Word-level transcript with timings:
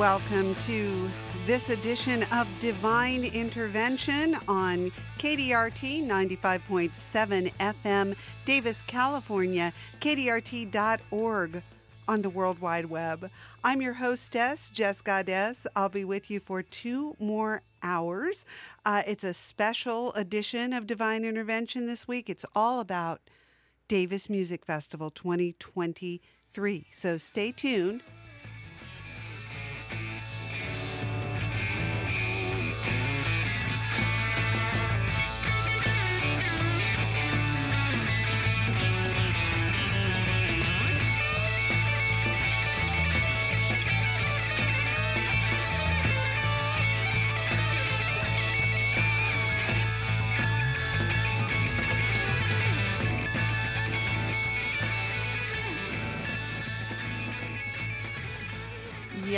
Welcome 0.00 0.54
to 0.54 1.10
this 1.44 1.68
edition 1.68 2.24
of 2.32 2.48
Divine 2.58 3.22
Intervention 3.22 4.34
on 4.48 4.90
KDRT 5.18 6.06
95.7 6.06 7.52
FM, 7.60 8.16
Davis, 8.46 8.80
California, 8.86 9.74
KDRT.org 10.00 11.62
on 12.08 12.22
the 12.22 12.30
World 12.30 12.60
Wide 12.60 12.86
Web. 12.86 13.30
I'm 13.62 13.82
your 13.82 13.92
hostess, 13.92 14.70
Jess 14.70 15.02
Goddess. 15.02 15.66
I'll 15.76 15.90
be 15.90 16.06
with 16.06 16.30
you 16.30 16.40
for 16.40 16.62
two 16.62 17.14
more 17.18 17.60
hours. 17.82 18.46
Uh, 18.86 19.02
it's 19.06 19.22
a 19.22 19.34
special 19.34 20.14
edition 20.14 20.72
of 20.72 20.86
Divine 20.86 21.26
Intervention 21.26 21.84
this 21.84 22.08
week. 22.08 22.30
It's 22.30 22.46
all 22.56 22.80
about 22.80 23.20
Davis 23.86 24.30
Music 24.30 24.64
Festival 24.64 25.10
2023. 25.10 26.86
So 26.90 27.18
stay 27.18 27.52
tuned. 27.52 28.02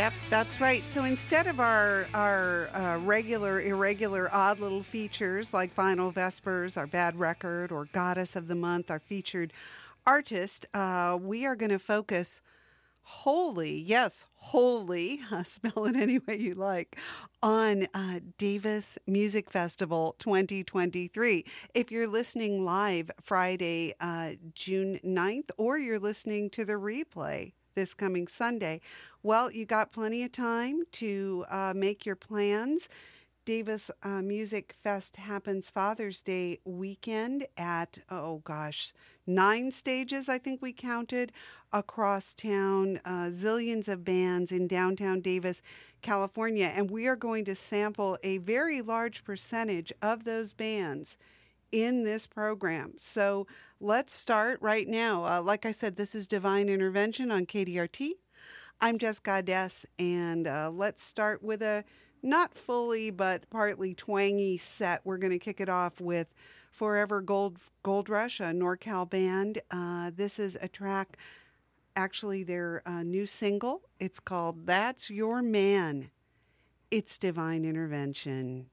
Yep, 0.03 0.15
that's 0.31 0.61
right. 0.61 0.85
So 0.85 1.05
instead 1.05 1.47
of 1.47 1.61
our 1.61 2.09
our 2.13 2.69
uh, 2.75 2.99
regular, 3.05 3.61
irregular, 3.61 4.29
odd 4.35 4.59
little 4.59 4.83
features 4.83 5.55
like 5.55 5.77
Vinyl 5.77 6.13
Vespers, 6.13 6.77
our 6.77 6.89
bad 6.89 7.21
record, 7.21 7.71
or 7.71 7.85
Goddess 7.85 8.35
of 8.35 8.49
the 8.49 8.57
Month, 8.57 8.91
our 8.91 8.99
featured 8.99 9.53
artist, 10.05 10.67
uh, 10.75 11.17
we 11.23 11.47
are 11.47 11.55
going 11.55 11.71
to 11.71 11.79
focus 11.79 12.41
wholly, 13.03 13.79
yes, 13.79 14.27
wholly, 14.35 15.21
uh, 15.31 15.45
spell 15.45 15.85
it 15.85 15.95
any 15.95 16.19
way 16.19 16.35
you 16.35 16.57
like, 16.57 16.97
on 17.41 17.87
uh, 17.95 18.19
Davis 18.39 18.99
Music 19.07 19.53
Festival 19.53 20.17
2023. 20.19 21.45
If 21.75 21.93
you're 21.93 22.09
listening 22.09 22.65
live 22.65 23.09
Friday, 23.21 23.95
uh, 24.01 24.31
June 24.53 24.99
9th, 25.05 25.51
or 25.59 25.79
you're 25.79 26.01
listening 26.01 26.51
to 26.51 26.65
the 26.65 26.73
replay 26.73 27.53
this 27.75 27.95
coming 27.95 28.27
Sunday, 28.27 28.81
well, 29.23 29.51
you 29.51 29.65
got 29.65 29.93
plenty 29.93 30.25
of 30.25 30.33
time 30.33 30.83
to 30.93 31.45
uh, 31.51 31.73
make 31.75 32.05
your 32.05 32.17
plans. 32.17 32.89
Davis 33.45 33.91
uh, 34.05 34.23
Music 34.23 34.75
Fest 34.81 35.17
happens 35.17 35.69
Father's 35.69 36.23
Day 36.23 36.61
weekend 36.65 37.47
at, 37.57 37.99
oh 38.09 38.41
gosh, 38.45 38.93
nine 39.27 39.73
stages, 39.73 40.29
I 40.29 40.39
think 40.39 40.63
we 40.63 40.73
counted 40.73 41.33
across 41.73 42.35
town, 42.35 43.01
uh, 43.05 43.31
zillions 43.31 43.89
of 43.89 44.05
bands 44.05 44.53
in 44.53 44.69
downtown 44.69 45.21
Davis, 45.21 45.61
California. 46.03 46.71
And 46.73 46.89
we 46.89 47.09
are 47.09 47.17
going 47.17 47.45
to 47.47 47.57
sample 47.57 48.17
a 48.23 48.39
very 48.39 48.81
large 48.81 49.25
percentage 49.25 49.93
of 50.01 50.25
those 50.25 50.53
bands 50.53 51.17
in 51.73 52.05
this 52.05 52.27
program. 52.27 52.93
So 52.99 53.47
let's 53.81 54.15
start 54.15 54.59
right 54.61 54.87
now. 54.87 55.25
Uh, 55.25 55.43
like 55.43 55.67
I 55.67 55.73
said, 55.73 55.97
this 55.97 56.15
is 56.15 56.27
Divine 56.27 56.69
Intervention 56.69 57.33
on 57.33 57.47
KDRT. 57.47 58.13
I'm 58.81 58.99
Jess 58.99 59.19
Goddess, 59.19 59.87
and 59.99 60.47
uh, 60.47 60.71
let's 60.73 61.03
start 61.03 61.43
with 61.43 61.63
a 61.63 61.85
not 62.23 62.55
fully 62.55 63.11
but 63.11 63.49
partly 63.49 63.95
twangy 63.95 64.59
set. 64.59 65.01
We're 65.05 65.19
going 65.19 65.33
to 65.33 65.39
kick 65.39 65.61
it 65.61 65.69
off 65.69 66.01
with 66.01 66.35
Forever 66.71 67.21
Gold 67.21 67.59
Gold 67.83 68.09
Rush, 68.09 68.41
a 68.41 68.45
NorCal 68.45 69.09
band. 69.09 69.61
Uh, 69.71 70.11
this 70.15 70.39
is 70.39 70.59
a 70.61 70.69
track, 70.69 71.17
actually 71.97 72.43
their 72.43 72.83
uh, 72.87 73.03
new 73.03 73.27
single. 73.27 73.83
It's 74.01 74.21
called 74.21 74.67
"That's 74.67 75.11
Your 75.11 75.43
Man." 75.43 76.11
It's 76.91 77.19
divine 77.19 77.65
intervention. 77.65 78.67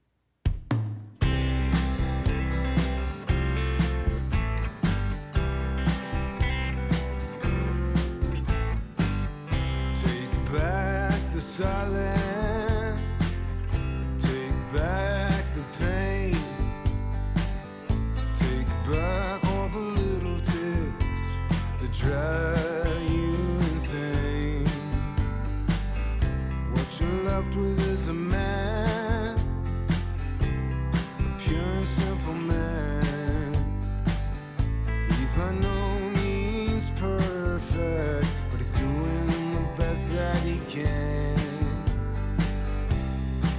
weekend. 40.60 41.38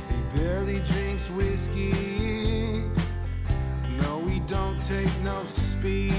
He 0.09 0.37
barely 0.37 0.79
drinks 0.81 1.29
whiskey. 1.29 2.83
No, 3.97 4.25
he 4.27 4.39
don't 4.41 4.81
take 4.81 5.11
no 5.23 5.43
speed. 5.45 6.13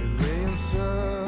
It 0.00 0.20
lay 0.20 0.38
himself. 0.42 1.23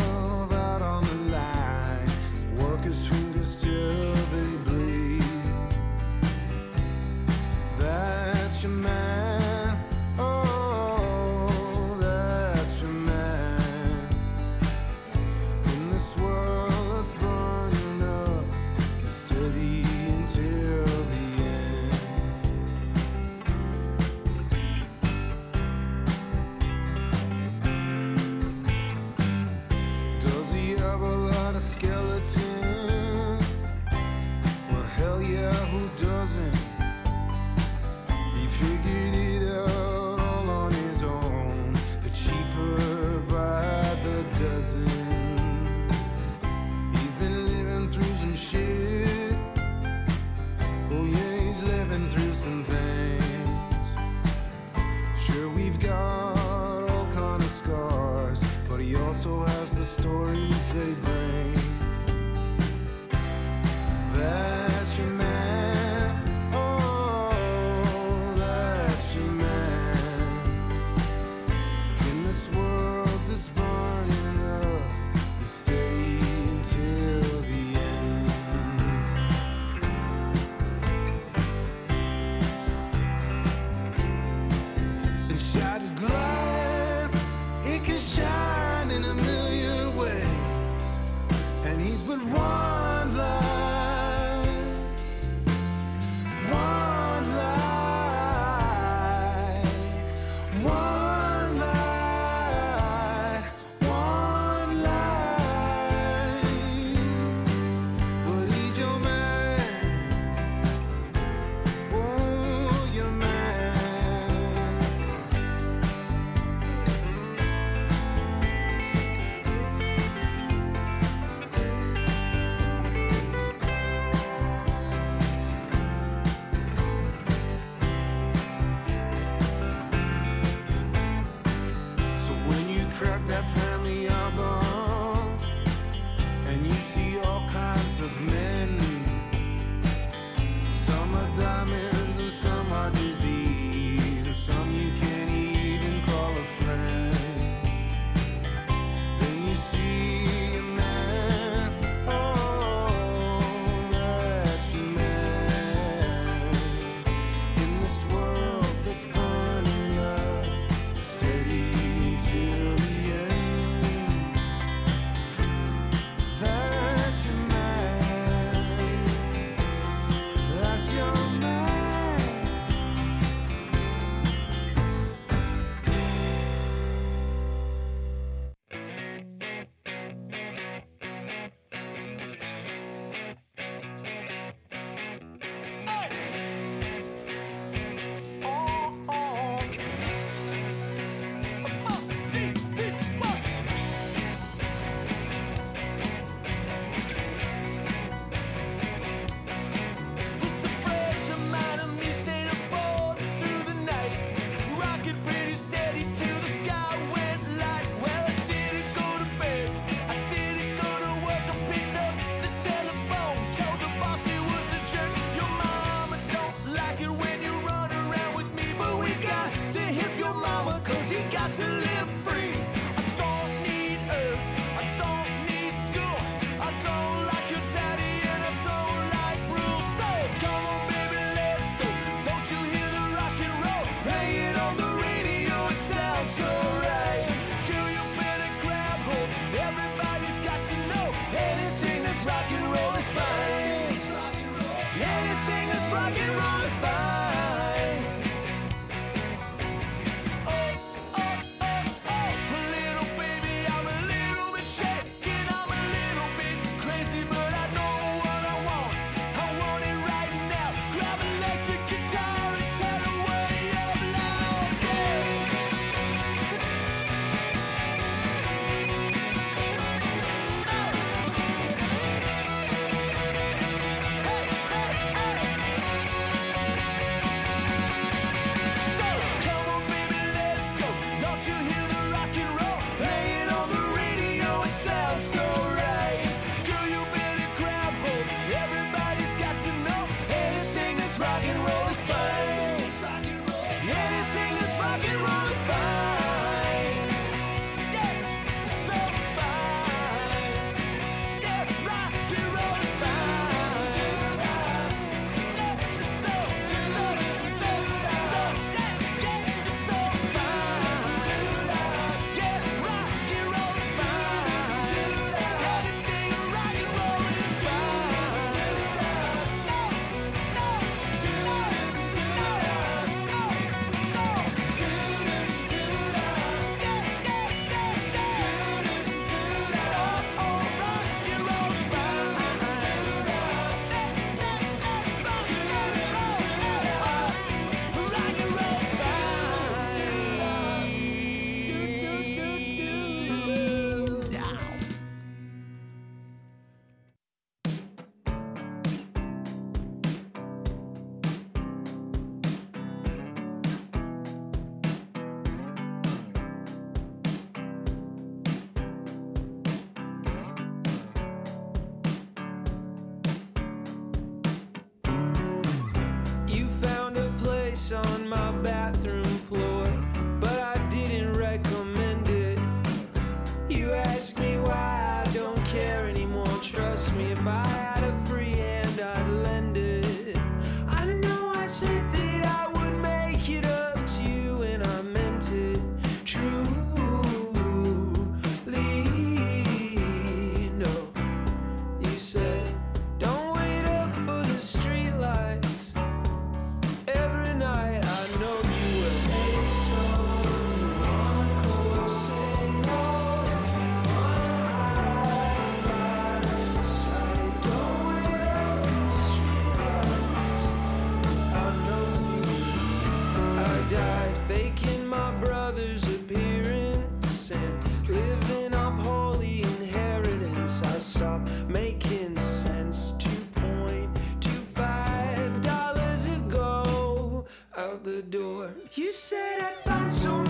The 428.16 428.22
door. 428.22 428.70
You 428.94 429.12
said 429.12 429.60
I'd 429.60 429.84
find 429.84 430.10
so 430.10 430.45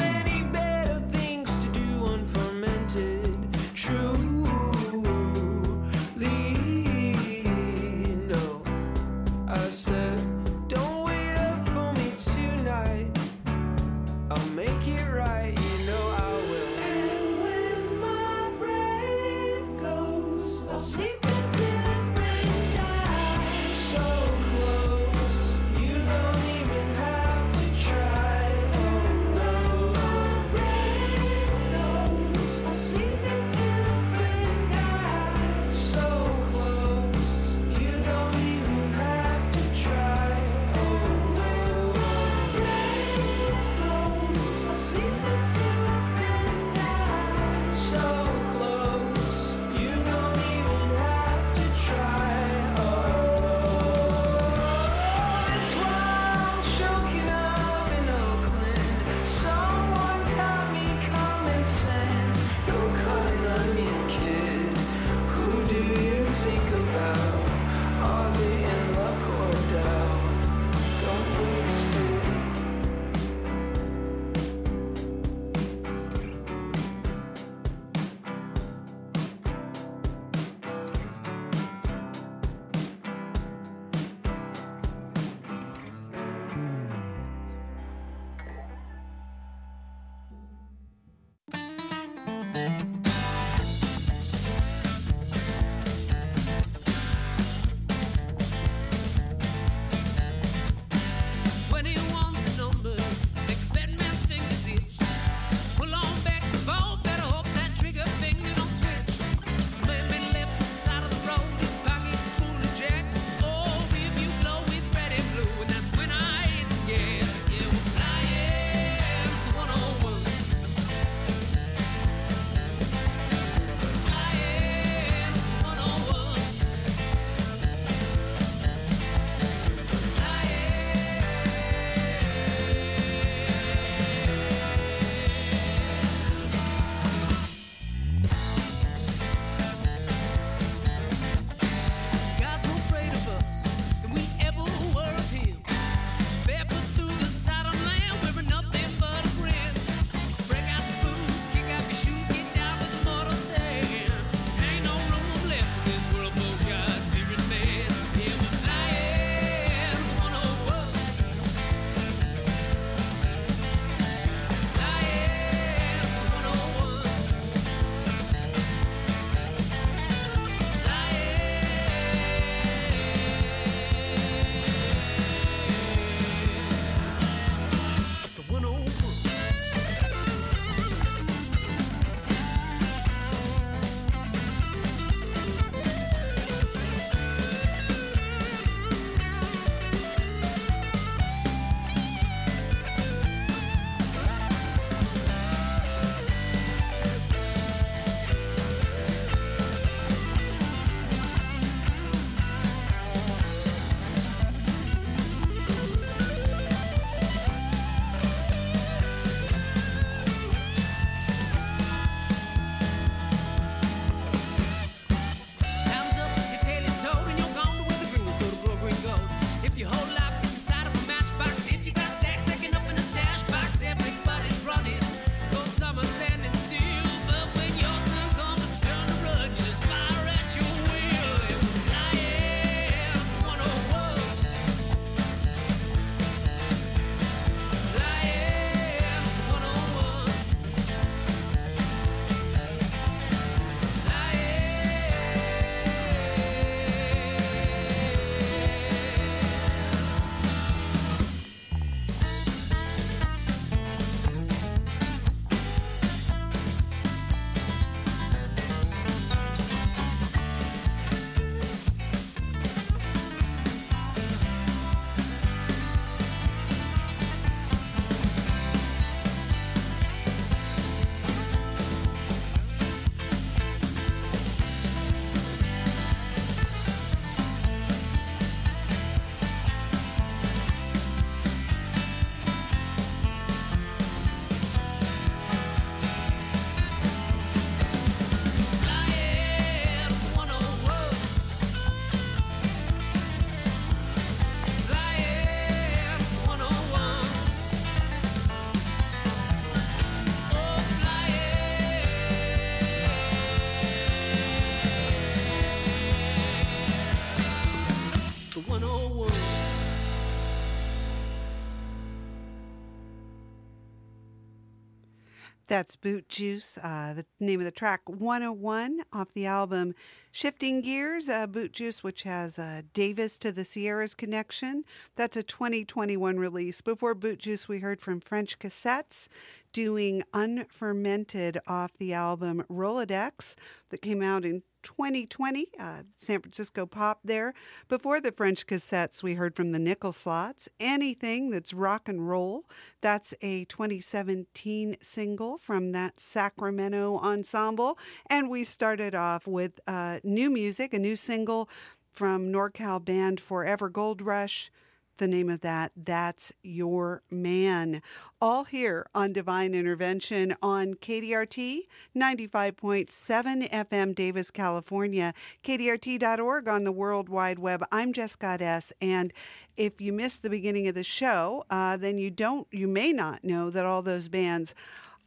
That's 315.76 315.94
Boot 315.94 316.30
Juice, 316.30 316.78
uh, 316.78 317.12
the 317.12 317.26
name 317.38 317.58
of 317.58 317.66
the 317.66 317.70
track 317.70 318.00
101 318.06 319.02
off 319.12 319.34
the 319.34 319.44
album 319.44 319.94
Shifting 320.32 320.80
Gears. 320.80 321.28
Uh, 321.28 321.46
Boot 321.46 321.74
Juice, 321.74 322.02
which 322.02 322.22
has 322.22 322.58
uh, 322.58 322.80
Davis 322.94 323.36
to 323.36 323.52
the 323.52 323.62
Sierras 323.62 324.14
connection. 324.14 324.84
That's 325.16 325.36
a 325.36 325.42
2021 325.42 326.38
release. 326.38 326.80
Before 326.80 327.14
Boot 327.14 327.40
Juice, 327.40 327.68
we 327.68 327.80
heard 327.80 328.00
from 328.00 328.22
French 328.22 328.58
Cassettes 328.58 329.28
doing 329.74 330.22
Unfermented 330.32 331.58
off 331.66 331.92
the 331.98 332.14
album 332.14 332.64
Rolodex 332.70 333.54
that 333.90 334.00
came 334.00 334.22
out 334.22 334.46
in 334.46 334.62
2020, 334.86 335.66
uh, 335.80 336.02
San 336.16 336.40
Francisco 336.40 336.86
pop 336.86 337.18
there. 337.24 337.52
Before 337.88 338.20
the 338.20 338.30
French 338.30 338.68
cassettes, 338.68 339.20
we 339.20 339.34
heard 339.34 339.56
from 339.56 339.72
the 339.72 339.80
Nickel 339.80 340.12
Slots. 340.12 340.68
Anything 340.78 341.50
that's 341.50 341.74
rock 341.74 342.08
and 342.08 342.28
roll. 342.28 342.66
That's 343.00 343.34
a 343.42 343.64
2017 343.64 344.96
single 345.00 345.58
from 345.58 345.90
that 345.90 346.20
Sacramento 346.20 347.18
ensemble. 347.18 347.98
And 348.30 348.48
we 348.48 348.62
started 348.62 349.12
off 349.16 349.48
with 349.48 349.80
uh, 349.88 350.20
new 350.22 350.50
music, 350.50 350.94
a 350.94 351.00
new 351.00 351.16
single 351.16 351.68
from 352.12 352.52
NorCal 352.52 353.04
band 353.04 353.40
Forever 353.40 353.88
Gold 353.88 354.22
Rush 354.22 354.70
the 355.18 355.26
name 355.26 355.48
of 355.48 355.60
that. 355.60 355.92
That's 355.96 356.52
Your 356.62 357.22
Man. 357.30 358.02
All 358.40 358.64
here 358.64 359.06
on 359.14 359.32
Divine 359.32 359.74
Intervention 359.74 360.54
on 360.62 360.94
KDRT 360.94 361.80
95.7 362.16 363.70
FM, 363.70 364.14
Davis, 364.14 364.50
California, 364.50 365.32
KDRT.org 365.64 366.68
on 366.68 366.84
the 366.84 366.92
World 366.92 367.28
Wide 367.28 367.58
Web. 367.58 367.84
I'm 367.90 368.12
Jessica 368.12 368.56
S. 368.60 368.92
And 369.00 369.32
if 369.76 370.00
you 370.00 370.12
missed 370.12 370.42
the 370.42 370.50
beginning 370.50 370.88
of 370.88 370.94
the 370.94 371.04
show, 371.04 371.64
uh, 371.70 371.96
then 371.96 372.18
you 372.18 372.30
don't, 372.30 372.66
you 372.70 372.86
may 372.86 373.12
not 373.12 373.44
know 373.44 373.70
that 373.70 373.84
all 373.84 374.02
those 374.02 374.28
bands 374.28 374.74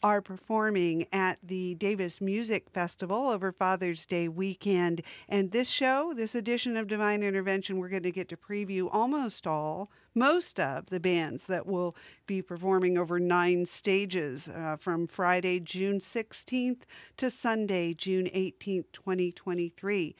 are 0.01 0.21
performing 0.21 1.05
at 1.11 1.37
the 1.43 1.75
Davis 1.75 2.21
Music 2.21 2.69
Festival 2.69 3.27
over 3.27 3.51
Father's 3.51 4.05
Day 4.05 4.27
weekend. 4.27 5.01
And 5.27 5.51
this 5.51 5.69
show, 5.69 6.13
this 6.15 6.35
edition 6.35 6.77
of 6.77 6.87
Divine 6.87 7.23
Intervention, 7.23 7.77
we're 7.77 7.89
going 7.89 8.03
to 8.03 8.11
get 8.11 8.29
to 8.29 8.37
preview 8.37 8.89
almost 8.91 9.45
all, 9.45 9.89
most 10.15 10.59
of 10.59 10.87
the 10.87 10.99
bands 10.99 11.45
that 11.45 11.67
will 11.67 11.95
be 12.25 12.41
performing 12.41 12.97
over 12.97 13.19
nine 13.19 13.65
stages 13.65 14.49
uh, 14.49 14.75
from 14.77 15.07
Friday, 15.07 15.59
June 15.59 15.99
16th 15.99 16.81
to 17.17 17.29
Sunday, 17.29 17.93
June 17.93 18.25
18th, 18.25 18.85
2023. 18.93 20.15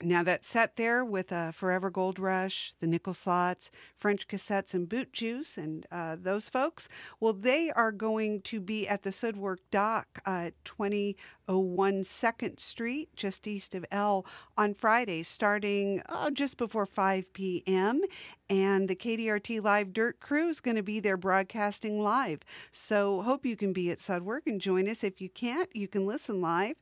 Now 0.00 0.22
that's 0.22 0.46
set 0.46 0.76
there 0.76 1.04
with 1.04 1.32
uh, 1.32 1.50
Forever 1.50 1.90
Gold 1.90 2.20
Rush, 2.20 2.72
the 2.78 2.86
Nickel 2.86 3.14
Slots, 3.14 3.72
French 3.96 4.28
Cassettes, 4.28 4.72
and 4.72 4.88
Boot 4.88 5.12
Juice, 5.12 5.58
and 5.58 5.86
uh, 5.90 6.16
those 6.20 6.48
folks. 6.48 6.88
Well, 7.18 7.32
they 7.32 7.72
are 7.74 7.90
going 7.90 8.42
to 8.42 8.60
be 8.60 8.86
at 8.86 9.02
the 9.02 9.10
Sudwerk 9.10 9.58
Dock 9.72 10.20
at 10.24 10.54
2001 10.64 12.04
Second 12.04 12.60
Street, 12.60 13.08
just 13.16 13.48
east 13.48 13.74
of 13.74 13.84
L, 13.90 14.24
on 14.56 14.74
Friday, 14.74 15.24
starting 15.24 16.00
uh, 16.08 16.30
just 16.30 16.58
before 16.58 16.86
5 16.86 17.32
p.m. 17.32 18.02
And 18.48 18.88
the 18.88 18.96
KDRT 18.96 19.62
Live 19.62 19.92
Dirt 19.92 20.20
Crew 20.20 20.48
is 20.48 20.60
going 20.60 20.76
to 20.76 20.82
be 20.82 21.00
there 21.00 21.16
broadcasting 21.16 21.98
live. 21.98 22.40
So 22.70 23.22
hope 23.22 23.44
you 23.44 23.56
can 23.56 23.72
be 23.72 23.90
at 23.90 23.98
Sudwerk 23.98 24.42
and 24.46 24.60
join 24.60 24.88
us. 24.88 25.02
If 25.02 25.20
you 25.20 25.28
can't, 25.28 25.74
you 25.74 25.88
can 25.88 26.06
listen 26.06 26.40
live 26.40 26.76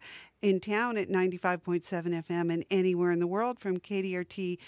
in 0.47 0.61
town 0.61 0.97
at 0.97 1.09
95.7 1.09 1.83
FM 1.83 2.53
and 2.53 2.65
anywhere 2.71 3.11
in 3.11 3.19
the 3.19 3.27
world 3.27 3.59
from 3.59 3.81
kdrt.org. 3.81 4.59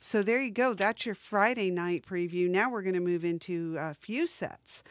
So 0.00 0.22
there 0.24 0.42
you 0.42 0.50
go. 0.50 0.74
That's 0.74 1.06
your 1.06 1.14
Friday 1.14 1.70
night 1.70 2.04
preview. 2.04 2.50
Now 2.50 2.68
we're 2.68 2.82
going 2.82 2.94
to 2.94 3.00
move 3.00 3.24
into 3.24 3.76
a 3.78 3.94
few 3.94 4.26
sets 4.26 4.82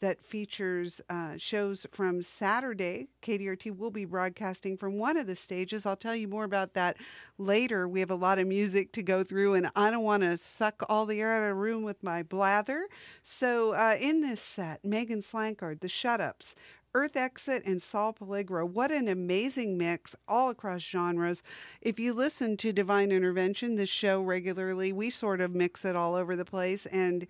that 0.00 0.22
features 0.22 1.00
uh, 1.08 1.36
shows 1.36 1.86
from 1.90 2.22
Saturday. 2.22 3.08
KDRT 3.22 3.76
will 3.76 3.90
be 3.90 4.04
broadcasting 4.04 4.76
from 4.76 4.98
one 4.98 5.16
of 5.16 5.26
the 5.26 5.36
stages. 5.36 5.86
I'll 5.86 5.96
tell 5.96 6.14
you 6.14 6.28
more 6.28 6.44
about 6.44 6.74
that 6.74 6.96
later. 7.38 7.88
We 7.88 8.00
have 8.00 8.10
a 8.10 8.16
lot 8.16 8.38
of 8.38 8.46
music 8.46 8.92
to 8.92 9.02
go 9.02 9.24
through, 9.24 9.54
and 9.54 9.70
I 9.74 9.90
don't 9.90 10.04
want 10.04 10.22
to 10.22 10.36
suck 10.36 10.84
all 10.88 11.06
the 11.06 11.20
air 11.20 11.34
out 11.34 11.42
of 11.42 11.48
the 11.48 11.54
room 11.54 11.82
with 11.82 12.02
my 12.02 12.22
blather. 12.22 12.88
So, 13.22 13.72
uh, 13.72 13.96
in 14.00 14.20
this 14.20 14.40
set, 14.40 14.84
Megan 14.84 15.22
Slankard, 15.22 15.80
The 15.80 15.88
Shut 15.88 16.20
Ups, 16.20 16.54
Earth 16.96 17.14
Exit 17.14 17.62
and 17.66 17.82
Sol 17.82 18.14
Peligro. 18.14 18.66
What 18.66 18.90
an 18.90 19.06
amazing 19.06 19.76
mix 19.76 20.16
all 20.26 20.48
across 20.48 20.80
genres. 20.80 21.42
If 21.82 21.98
you 21.98 22.14
listen 22.14 22.56
to 22.56 22.72
Divine 22.72 23.12
Intervention, 23.12 23.74
this 23.74 23.90
show 23.90 24.22
regularly, 24.22 24.94
we 24.94 25.10
sort 25.10 25.42
of 25.42 25.54
mix 25.54 25.84
it 25.84 25.94
all 25.94 26.14
over 26.14 26.34
the 26.34 26.46
place 26.46 26.86
and 26.86 27.26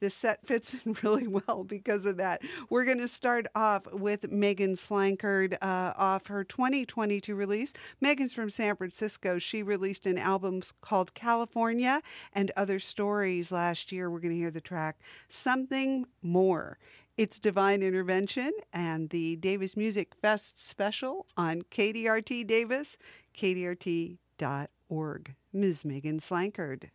this 0.00 0.14
set 0.14 0.46
fits 0.46 0.76
in 0.84 0.96
really 1.02 1.26
well 1.26 1.64
because 1.66 2.04
of 2.04 2.18
that. 2.18 2.42
We're 2.68 2.84
going 2.84 2.98
to 2.98 3.08
start 3.08 3.46
off 3.54 3.90
with 3.92 4.30
Megan 4.30 4.74
Slankard 4.74 5.54
uh, 5.62 5.94
off 5.96 6.26
her 6.26 6.44
2022 6.44 7.34
release. 7.34 7.72
Megan's 8.00 8.34
from 8.34 8.50
San 8.50 8.76
Francisco. 8.76 9.38
She 9.38 9.62
released 9.62 10.06
an 10.06 10.18
album 10.18 10.62
called 10.82 11.14
California 11.14 12.02
and 12.34 12.52
Other 12.56 12.78
Stories 12.78 13.50
last 13.50 13.90
year. 13.90 14.10
We're 14.10 14.20
going 14.20 14.34
to 14.34 14.38
hear 14.38 14.50
the 14.50 14.60
track 14.60 14.98
Something 15.28 16.06
More. 16.22 16.78
It's 17.18 17.40
Divine 17.40 17.82
Intervention 17.82 18.52
and 18.72 19.10
the 19.10 19.34
Davis 19.34 19.76
Music 19.76 20.14
Fest 20.14 20.62
special 20.62 21.26
on 21.36 21.62
KDRT 21.62 22.46
Davis, 22.46 22.96
kdrt.org. 23.36 25.34
Ms. 25.52 25.84
Megan 25.84 26.20
Slankard. 26.20 26.90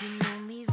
You 0.00 0.08
know 0.18 0.38
me 0.40 0.66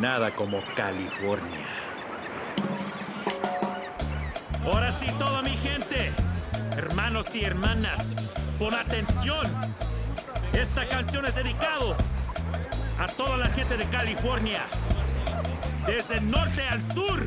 nada 0.00 0.30
como 0.30 0.62
California. 0.74 1.66
Ahora 4.64 4.92
sí, 4.98 5.06
toda 5.18 5.42
mi 5.42 5.56
gente, 5.58 6.10
hermanos 6.76 7.26
y 7.34 7.44
hermanas, 7.44 8.06
con 8.58 8.72
atención. 8.74 9.46
Esta 10.54 10.88
canción 10.88 11.26
es 11.26 11.34
dedicado 11.34 11.94
a 12.98 13.06
toda 13.08 13.36
la 13.36 13.46
gente 13.50 13.76
de 13.76 13.84
California, 13.86 14.62
desde 15.86 16.16
el 16.16 16.30
norte 16.30 16.62
al 16.62 16.80
sur, 16.92 17.22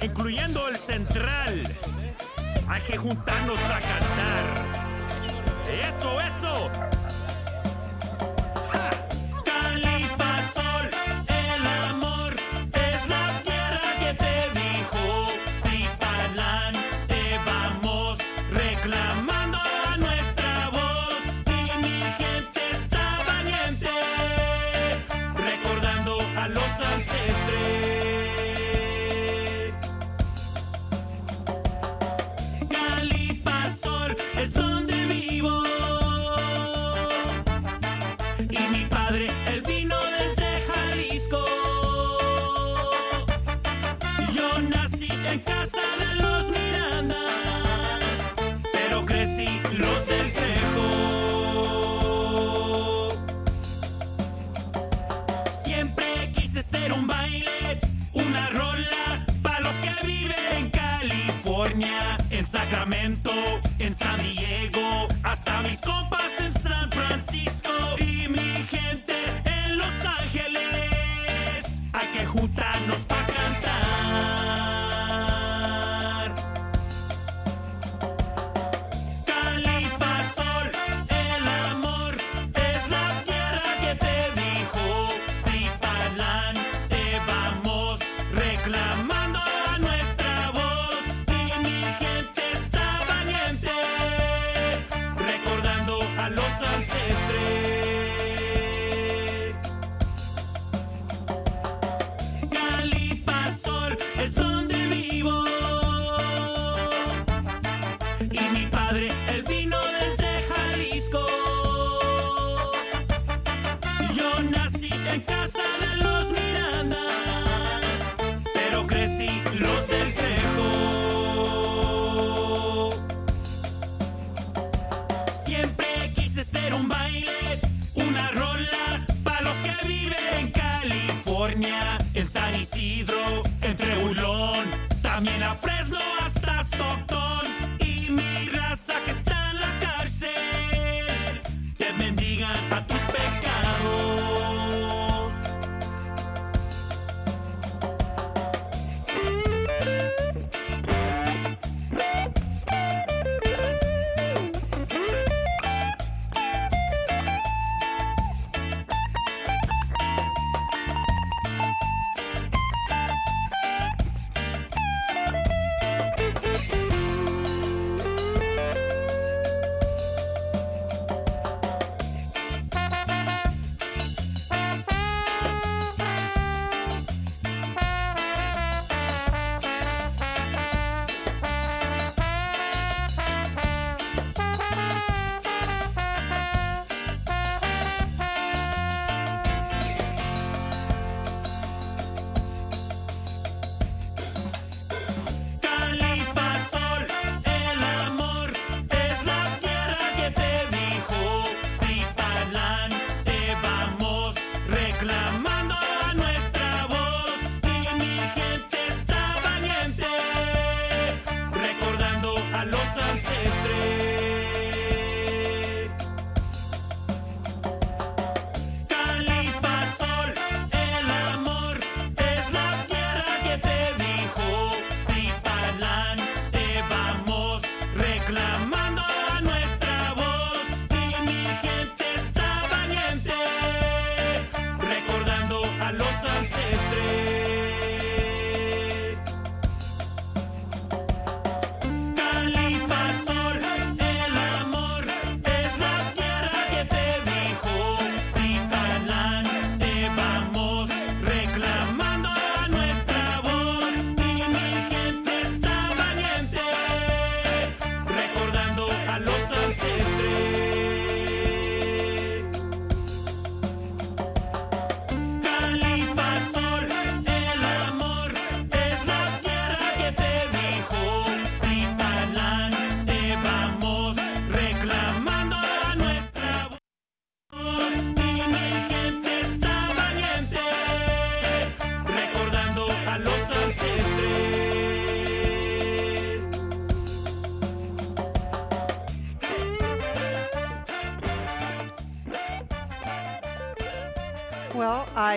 incluyendo 0.00 0.68
el 0.68 0.76
central. 0.76 1.64
Hay 2.66 2.80
que 2.82 2.96
juntarnos 2.96 3.58
a 3.58 3.80
cantar. 3.80 4.64
Eso, 5.68 6.18
eso. 6.20 6.93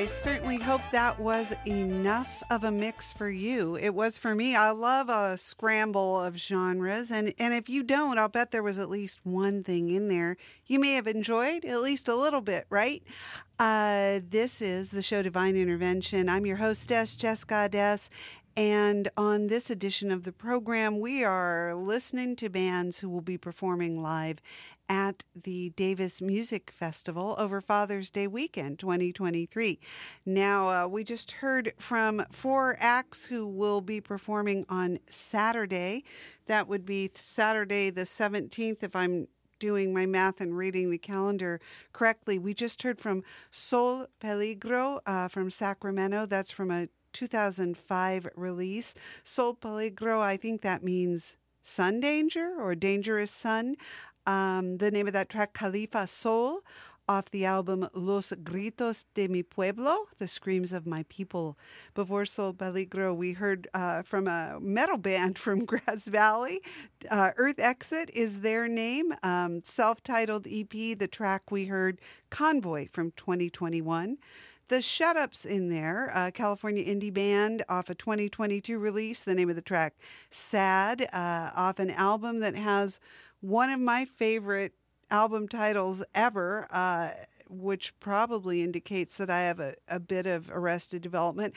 Certainly 0.07 0.57
hope 0.57 0.81
that 0.91 1.19
was 1.19 1.53
enough 1.65 2.41
of 2.49 2.63
a 2.63 2.71
mix 2.71 3.13
for 3.13 3.29
you. 3.29 3.75
It 3.75 3.93
was 3.93 4.17
for 4.17 4.33
me. 4.33 4.55
I 4.55 4.71
love 4.71 5.09
a 5.09 5.37
scramble 5.37 6.19
of 6.19 6.37
genres, 6.37 7.11
and, 7.11 7.33
and 7.37 7.53
if 7.53 7.69
you 7.69 7.83
don't, 7.83 8.17
I'll 8.17 8.29
bet 8.29 8.51
there 8.51 8.63
was 8.63 8.79
at 8.79 8.89
least 8.89 9.19
one 9.23 9.63
thing 9.63 9.89
in 9.89 10.07
there 10.07 10.37
you 10.65 10.79
may 10.79 10.93
have 10.93 11.07
enjoyed, 11.07 11.65
at 11.65 11.81
least 11.81 12.07
a 12.07 12.15
little 12.15 12.41
bit, 12.41 12.65
right? 12.69 13.03
Uh, 13.59 14.21
this 14.27 14.61
is 14.61 14.91
the 14.91 15.01
show 15.01 15.21
Divine 15.21 15.55
Intervention. 15.55 16.29
I'm 16.29 16.45
your 16.45 16.57
hostess, 16.57 17.15
Jess 17.15 17.43
Goddess, 17.43 18.09
and 18.57 19.09
on 19.15 19.47
this 19.47 19.69
edition 19.69 20.09
of 20.09 20.23
the 20.23 20.31
program, 20.31 20.99
we 20.99 21.23
are 21.23 21.75
listening 21.75 22.35
to 22.37 22.49
bands 22.49 22.99
who 22.99 23.09
will 23.09 23.21
be 23.21 23.37
performing 23.37 24.01
live 24.01 24.41
at 24.89 25.23
the 25.35 25.69
Davis 25.75 26.21
Music 26.21 26.71
Festival 26.71 27.35
over 27.37 27.61
Father's 27.61 28.09
Day 28.09 28.27
weekend 28.27 28.79
2023. 28.79 29.79
Now, 30.25 30.85
uh, 30.85 30.87
we 30.87 31.03
just 31.03 31.33
heard 31.33 31.73
from 31.77 32.25
four 32.31 32.77
acts 32.79 33.25
who 33.25 33.47
will 33.47 33.81
be 33.81 34.01
performing 34.01 34.65
on 34.69 34.99
Saturday. 35.07 36.03
That 36.45 36.67
would 36.67 36.85
be 36.85 37.11
Saturday 37.15 37.89
the 37.89 38.03
17th, 38.03 38.83
if 38.83 38.95
I'm 38.95 39.27
doing 39.59 39.93
my 39.93 40.05
math 40.05 40.39
and 40.39 40.55
reading 40.55 40.89
the 40.89 40.97
calendar 40.97 41.59
correctly. 41.93 42.37
We 42.37 42.53
just 42.53 42.83
heard 42.83 42.99
from 42.99 43.23
Sol 43.51 44.07
Peligro 44.21 44.99
uh, 45.05 45.27
from 45.27 45.49
Sacramento. 45.49 46.25
That's 46.25 46.51
from 46.51 46.71
a 46.71 46.89
2005 47.13 48.27
release. 48.35 48.93
Sol 49.23 49.55
Peligro, 49.55 50.21
I 50.21 50.37
think 50.37 50.61
that 50.61 50.83
means 50.83 51.37
sun 51.67 51.99
danger 51.99 52.55
or 52.57 52.75
dangerous 52.75 53.31
sun. 53.31 53.75
Um, 54.27 54.77
the 54.77 54.91
name 54.91 55.07
of 55.07 55.13
that 55.13 55.29
track, 55.29 55.53
Califa 55.53 56.07
Sol, 56.07 56.59
off 57.07 57.31
the 57.31 57.45
album 57.45 57.87
Los 57.95 58.33
Gritos 58.43 59.05
de 59.13 59.29
mi 59.29 59.41
Pueblo, 59.41 60.07
The 60.17 60.27
Screams 60.27 60.73
of 60.73 60.85
My 60.85 61.05
People. 61.07 61.57
Before 61.93 62.25
Sol 62.25 62.53
Peligro, 62.53 63.15
we 63.15 63.31
heard 63.31 63.69
uh, 63.73 64.01
from 64.01 64.27
a 64.27 64.59
metal 64.59 64.97
band 65.09 65.39
from 65.39 65.63
Grass 65.63 66.09
Valley. 66.09 66.59
Uh, 67.09 67.29
Earth 67.37 67.59
Exit 67.59 68.11
is 68.13 68.41
their 68.41 68.67
name. 68.67 69.13
Um, 69.23 69.61
Self 69.63 70.03
titled 70.03 70.45
EP, 70.45 70.69
the 70.71 71.07
track 71.09 71.49
we 71.49 71.67
heard, 71.67 72.01
Convoy 72.29 72.89
from 72.91 73.11
2021. 73.11 74.17
The 74.69 74.81
Shut 74.81 75.15
Ups 75.15 75.45
in 75.45 75.69
there, 75.69 76.11
a 76.13 76.29
California 76.29 76.83
indie 76.83 77.13
band 77.13 77.63
off 77.69 77.89
a 77.89 77.95
2022 77.95 78.77
release. 78.77 79.21
The 79.21 79.33
name 79.33 79.49
of 79.49 79.55
the 79.55 79.61
track, 79.61 79.95
Sad, 80.29 81.07
uh, 81.13 81.51
off 81.55 81.79
an 81.79 81.89
album 81.91 82.41
that 82.41 82.55
has 82.55 82.99
one 83.41 83.69
of 83.69 83.79
my 83.79 84.05
favorite 84.05 84.73
album 85.09 85.47
titles 85.47 86.03
ever, 86.13 86.67
uh, 86.71 87.11
which 87.49 87.97
probably 87.99 88.63
indicates 88.63 89.17
that 89.17 89.29
I 89.29 89.41
have 89.41 89.59
a, 89.59 89.75
a 89.87 89.99
bit 89.99 90.25
of 90.25 90.49
arrested 90.51 91.01
development. 91.01 91.53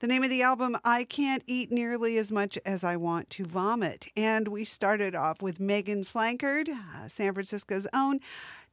The 0.00 0.08
name 0.08 0.22
of 0.22 0.30
the 0.30 0.42
album, 0.42 0.76
I 0.84 1.04
Can't 1.04 1.42
Eat 1.46 1.72
Nearly 1.72 2.18
as 2.18 2.30
Much 2.30 2.58
as 2.66 2.84
I 2.84 2.96
Want 2.96 3.30
to 3.30 3.44
Vomit. 3.44 4.08
And 4.16 4.48
we 4.48 4.64
started 4.64 5.14
off 5.14 5.40
with 5.40 5.60
Megan 5.60 6.02
Slankard, 6.02 6.68
uh, 6.68 7.08
San 7.08 7.32
Francisco's 7.32 7.86
own, 7.94 8.20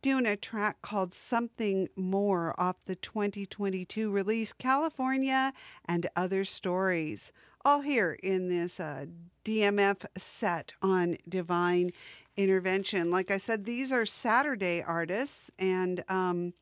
doing 0.01 0.25
a 0.25 0.35
track 0.35 0.81
called 0.81 1.13
Something 1.13 1.87
More 1.95 2.59
off 2.59 2.83
the 2.85 2.95
2022 2.95 4.11
release, 4.11 4.51
California 4.51 5.53
and 5.85 6.07
Other 6.15 6.43
Stories. 6.43 7.31
All 7.63 7.81
here 7.81 8.17
in 8.23 8.47
this 8.49 8.79
uh, 8.79 9.05
DMF 9.45 10.05
set 10.17 10.73
on 10.81 11.17
Divine 11.29 11.91
Intervention. 12.41 13.11
Like 13.11 13.29
I 13.29 13.37
said, 13.37 13.65
these 13.65 13.91
are 13.91 14.05
Saturday 14.05 14.81
artists, 14.81 15.51
and 15.59 16.03
um, 16.09 16.53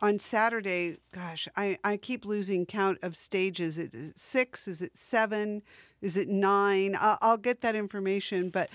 on 0.00 0.18
Saturday, 0.18 0.98
gosh, 1.12 1.48
I, 1.56 1.78
I 1.82 1.96
keep 1.96 2.24
losing 2.24 2.66
count 2.66 2.98
of 3.02 3.16
stages. 3.16 3.78
Is 3.78 3.94
it 3.94 4.18
six? 4.18 4.68
Is 4.68 4.80
it 4.80 4.96
seven? 4.96 5.62
Is 6.00 6.16
it 6.16 6.28
nine? 6.28 6.96
I'll, 6.98 7.18
I'll 7.20 7.38
get 7.38 7.60
that 7.62 7.74
information, 7.74 8.50
but 8.50 8.70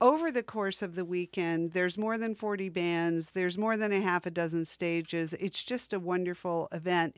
over 0.00 0.30
the 0.30 0.42
course 0.42 0.82
of 0.82 0.94
the 0.94 1.04
weekend, 1.04 1.72
there's 1.72 1.96
more 1.96 2.18
than 2.18 2.34
40 2.34 2.68
bands, 2.68 3.30
there's 3.30 3.56
more 3.56 3.76
than 3.76 3.92
a 3.92 4.00
half 4.00 4.26
a 4.26 4.30
dozen 4.30 4.64
stages. 4.64 5.32
It's 5.34 5.62
just 5.62 5.92
a 5.92 6.00
wonderful 6.00 6.68
event. 6.72 7.16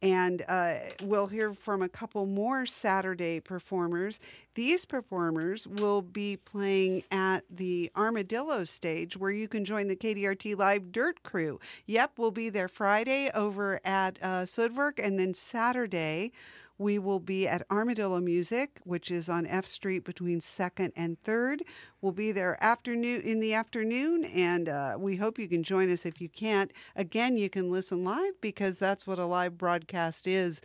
And 0.00 0.44
uh, 0.48 0.74
we'll 1.02 1.26
hear 1.26 1.52
from 1.52 1.82
a 1.82 1.88
couple 1.88 2.24
more 2.26 2.66
Saturday 2.66 3.40
performers. 3.40 4.20
These 4.54 4.84
performers 4.84 5.66
will 5.66 6.02
be 6.02 6.36
playing 6.36 7.02
at 7.10 7.44
the 7.50 7.90
Armadillo 7.96 8.64
stage 8.64 9.16
where 9.16 9.30
you 9.30 9.48
can 9.48 9.64
join 9.64 9.88
the 9.88 9.96
KDRT 9.96 10.56
Live 10.56 10.92
Dirt 10.92 11.22
Crew. 11.22 11.58
Yep, 11.86 12.12
we'll 12.16 12.30
be 12.30 12.48
there 12.48 12.68
Friday 12.68 13.30
over 13.34 13.80
at 13.84 14.18
uh, 14.22 14.44
Sudwerk, 14.44 15.00
and 15.02 15.18
then 15.18 15.34
Saturday 15.34 16.32
we 16.78 16.98
will 16.98 17.20
be 17.20 17.46
at 17.46 17.66
Armadillo 17.70 18.20
Music, 18.20 18.80
which 18.84 19.10
is 19.10 19.28
on 19.28 19.46
F 19.46 19.66
Street 19.66 20.04
between 20.04 20.40
2nd 20.40 20.92
and 20.96 21.20
3rd. 21.24 21.62
We'll 22.00 22.12
be 22.12 22.30
there 22.30 22.56
afternoon 22.62 23.20
in 23.22 23.40
the 23.40 23.52
afternoon, 23.52 24.24
and 24.24 24.68
uh, 24.68 24.96
we 24.98 25.16
hope 25.16 25.38
you 25.38 25.48
can 25.48 25.64
join 25.64 25.90
us 25.90 26.06
if 26.06 26.20
you 26.20 26.28
can't. 26.28 26.72
Again, 26.94 27.36
you 27.36 27.50
can 27.50 27.70
listen 27.70 28.04
live 28.04 28.40
because 28.40 28.78
that's 28.78 29.06
what 29.06 29.18
a 29.18 29.26
live 29.26 29.58
broadcast 29.58 30.26
is 30.26 30.62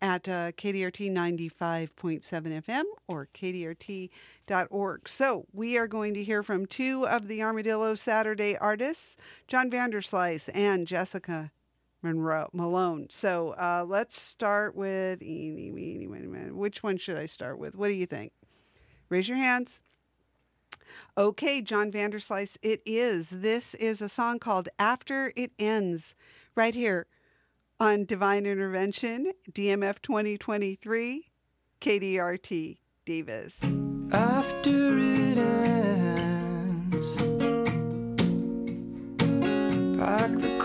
at 0.00 0.28
uh, 0.28 0.52
KDRT 0.52 1.10
95.7 1.10 2.20
FM 2.22 2.82
or 3.08 3.28
KDRT.org. 3.34 5.08
So 5.08 5.46
we 5.52 5.78
are 5.78 5.88
going 5.88 6.12
to 6.14 6.22
hear 6.22 6.42
from 6.42 6.66
two 6.66 7.06
of 7.06 7.28
the 7.28 7.42
Armadillo 7.42 7.94
Saturday 7.94 8.56
artists, 8.58 9.16
John 9.48 9.70
Vanderslice 9.70 10.50
and 10.54 10.86
Jessica 10.86 11.50
Monroe 12.06 12.48
Malone. 12.52 13.08
So 13.10 13.50
uh, 13.58 13.84
let's 13.86 14.20
start 14.20 14.76
with 14.76 15.20
which 15.22 16.82
one 16.82 16.96
should 16.96 17.16
I 17.16 17.26
start 17.26 17.58
with? 17.58 17.74
What 17.74 17.88
do 17.88 17.94
you 17.94 18.06
think? 18.06 18.32
Raise 19.08 19.28
your 19.28 19.38
hands. 19.38 19.80
Okay, 21.18 21.60
John 21.60 21.90
Vanderslice, 21.90 22.58
it 22.62 22.80
is. 22.86 23.30
This 23.30 23.74
is 23.74 24.00
a 24.00 24.08
song 24.08 24.38
called 24.38 24.68
After 24.78 25.32
It 25.34 25.50
Ends, 25.58 26.14
right 26.54 26.74
here 26.74 27.06
on 27.80 28.04
Divine 28.04 28.46
Intervention, 28.46 29.32
DMF 29.50 30.00
2023, 30.00 31.28
KDRT 31.80 32.78
Davis. 33.04 33.60
After 34.12 34.98
it 34.98 35.38
ends, 35.38 37.16
pack 39.98 40.34
the 40.36 40.55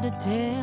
Tried 0.00 0.12
to 0.12 0.24
tell 0.24 0.57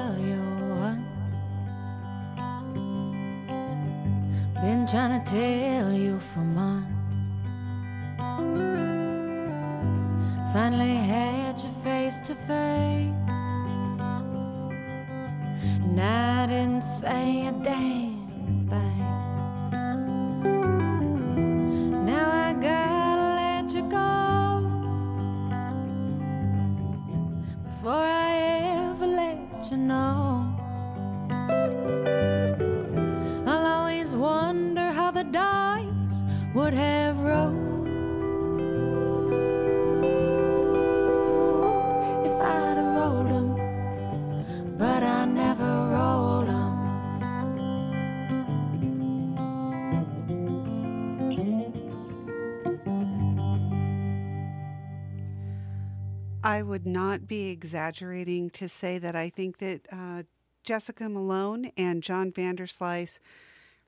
I 56.46 56.62
would 56.62 56.86
not 56.86 57.28
be 57.28 57.50
exaggerating 57.50 58.52
to 58.52 58.70
say 58.70 59.00
that 59.00 59.16
I 59.16 59.30
think 59.30 59.58
that 59.58 59.82
uh, 59.92 60.24
Jessica 60.64 61.10
Malone 61.10 61.72
and 61.76 62.04
John 62.04 62.32
Vanderslice 62.32 63.18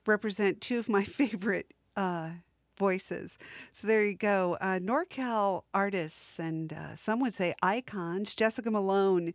represent 0.04 0.60
two 0.60 0.80
of 0.80 0.88
my 0.88 1.04
favorite 1.04 1.72
uh, 1.96 2.30
voices. 2.76 3.38
So 3.70 3.86
there 3.86 4.04
you 4.04 4.16
go. 4.16 4.58
Uh, 4.60 4.80
NorCal 4.80 5.62
artists 5.72 6.40
and 6.40 6.72
uh, 6.72 6.96
some 6.96 7.20
would 7.20 7.32
say 7.32 7.54
icons. 7.62 8.34
Jessica 8.34 8.72
Malone 8.72 9.34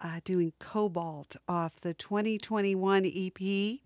uh, 0.00 0.20
doing 0.22 0.52
Cobalt 0.60 1.34
off 1.48 1.80
the 1.80 1.92
2021 1.92 3.04
EP 3.04 3.80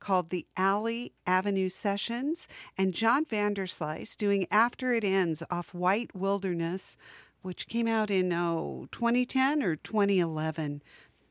called 0.00 0.30
the 0.30 0.46
Alley 0.56 1.12
Avenue 1.26 1.68
Sessions, 1.68 2.48
and 2.78 2.94
John 2.94 3.24
Vanderslice 3.24 4.16
doing 4.16 4.46
After 4.50 4.92
It 4.92 5.04
Ends 5.04 5.42
off 5.50 5.74
White 5.74 6.14
Wilderness, 6.14 6.96
which 7.42 7.68
came 7.68 7.88
out 7.88 8.10
in 8.10 8.32
oh, 8.32 8.88
2010 8.92 9.62
or 9.62 9.76
2011. 9.76 10.82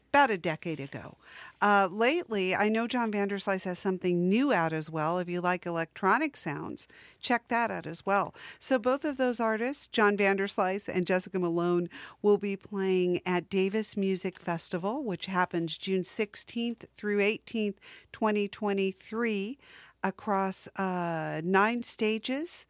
About 0.09 0.31
a 0.31 0.37
decade 0.37 0.79
ago. 0.79 1.17
Uh, 1.61 1.89
lately, 1.91 2.55
I 2.55 2.69
know 2.69 2.87
John 2.87 3.11
Vanderslice 3.11 3.65
has 3.65 3.77
something 3.77 4.29
new 4.29 4.53
out 4.53 4.71
as 4.71 4.89
well. 4.89 5.19
If 5.19 5.29
you 5.29 5.41
like 5.41 5.65
electronic 5.65 6.37
sounds, 6.37 6.87
check 7.21 7.49
that 7.49 7.69
out 7.69 7.85
as 7.85 8.05
well. 8.05 8.33
So, 8.57 8.79
both 8.79 9.03
of 9.03 9.17
those 9.17 9.41
artists, 9.41 9.85
John 9.85 10.15
Vanderslice 10.17 10.87
and 10.87 11.05
Jessica 11.05 11.37
Malone, 11.37 11.89
will 12.21 12.37
be 12.37 12.55
playing 12.55 13.19
at 13.25 13.49
Davis 13.49 13.97
Music 13.97 14.39
Festival, 14.39 15.03
which 15.03 15.25
happens 15.25 15.77
June 15.77 16.03
16th 16.03 16.85
through 16.95 17.19
18th, 17.19 17.75
2023, 18.13 19.59
across 20.03 20.67
uh, 20.77 21.41
nine 21.43 21.83
stages 21.83 22.65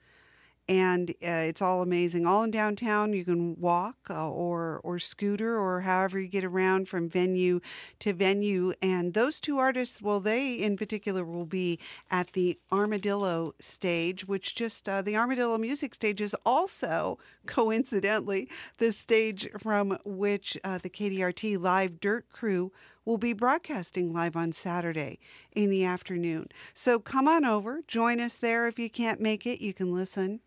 and 0.69 1.11
uh, 1.23 1.47
it's 1.47 1.61
all 1.61 1.81
amazing. 1.81 2.25
All 2.25 2.43
in 2.43 2.51
downtown, 2.51 3.13
you 3.13 3.23
can 3.23 3.59
walk 3.59 3.97
uh, 4.09 4.29
or 4.29 4.79
or 4.83 4.99
scooter 4.99 5.57
or 5.57 5.81
however 5.81 6.19
you 6.19 6.27
get 6.27 6.43
around 6.43 6.87
from 6.89 7.09
venue 7.09 7.61
to 7.99 8.13
venue. 8.13 8.73
And 8.81 9.13
those 9.13 9.39
two 9.39 9.57
artists, 9.57 10.01
well, 10.01 10.19
they 10.19 10.53
in 10.53 10.75
particular 10.75 11.23
will 11.23 11.45
be 11.45 11.79
at 12.11 12.33
the 12.33 12.59
Armadillo 12.71 13.55
stage, 13.59 14.27
which 14.27 14.55
just 14.55 14.89
uh, 14.89 15.01
the 15.01 15.15
Armadillo 15.15 15.57
music 15.57 15.95
stage 15.95 16.19
is 16.19 16.35
also 16.45 17.17
coincidentally 17.45 18.49
the 18.77 18.91
stage 18.91 19.47
from 19.57 19.97
which 20.03 20.57
uh, 20.63 20.79
the 20.79 20.89
KDRT 20.89 21.59
live 21.59 21.99
dirt 22.01 22.29
crew 22.29 22.71
will 23.05 23.17
be 23.17 23.31
broadcasting 23.31 24.11
live 24.11 24.35
on 24.35 24.51
Saturday 24.51 25.17
in 25.55 25.69
the 25.69 25.85
afternoon. 25.85 26.49
So 26.73 26.99
come 26.99 27.25
on 27.25 27.45
over, 27.45 27.81
join 27.87 28.19
us 28.19 28.35
there. 28.35 28.67
If 28.67 28.77
you 28.77 28.89
can't 28.89 29.21
make 29.21 29.45
it, 29.45 29.61
you 29.61 29.73
can 29.73 29.93
listen 29.93 30.41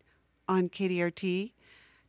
on 0.51 0.67
KDRT 0.67 1.53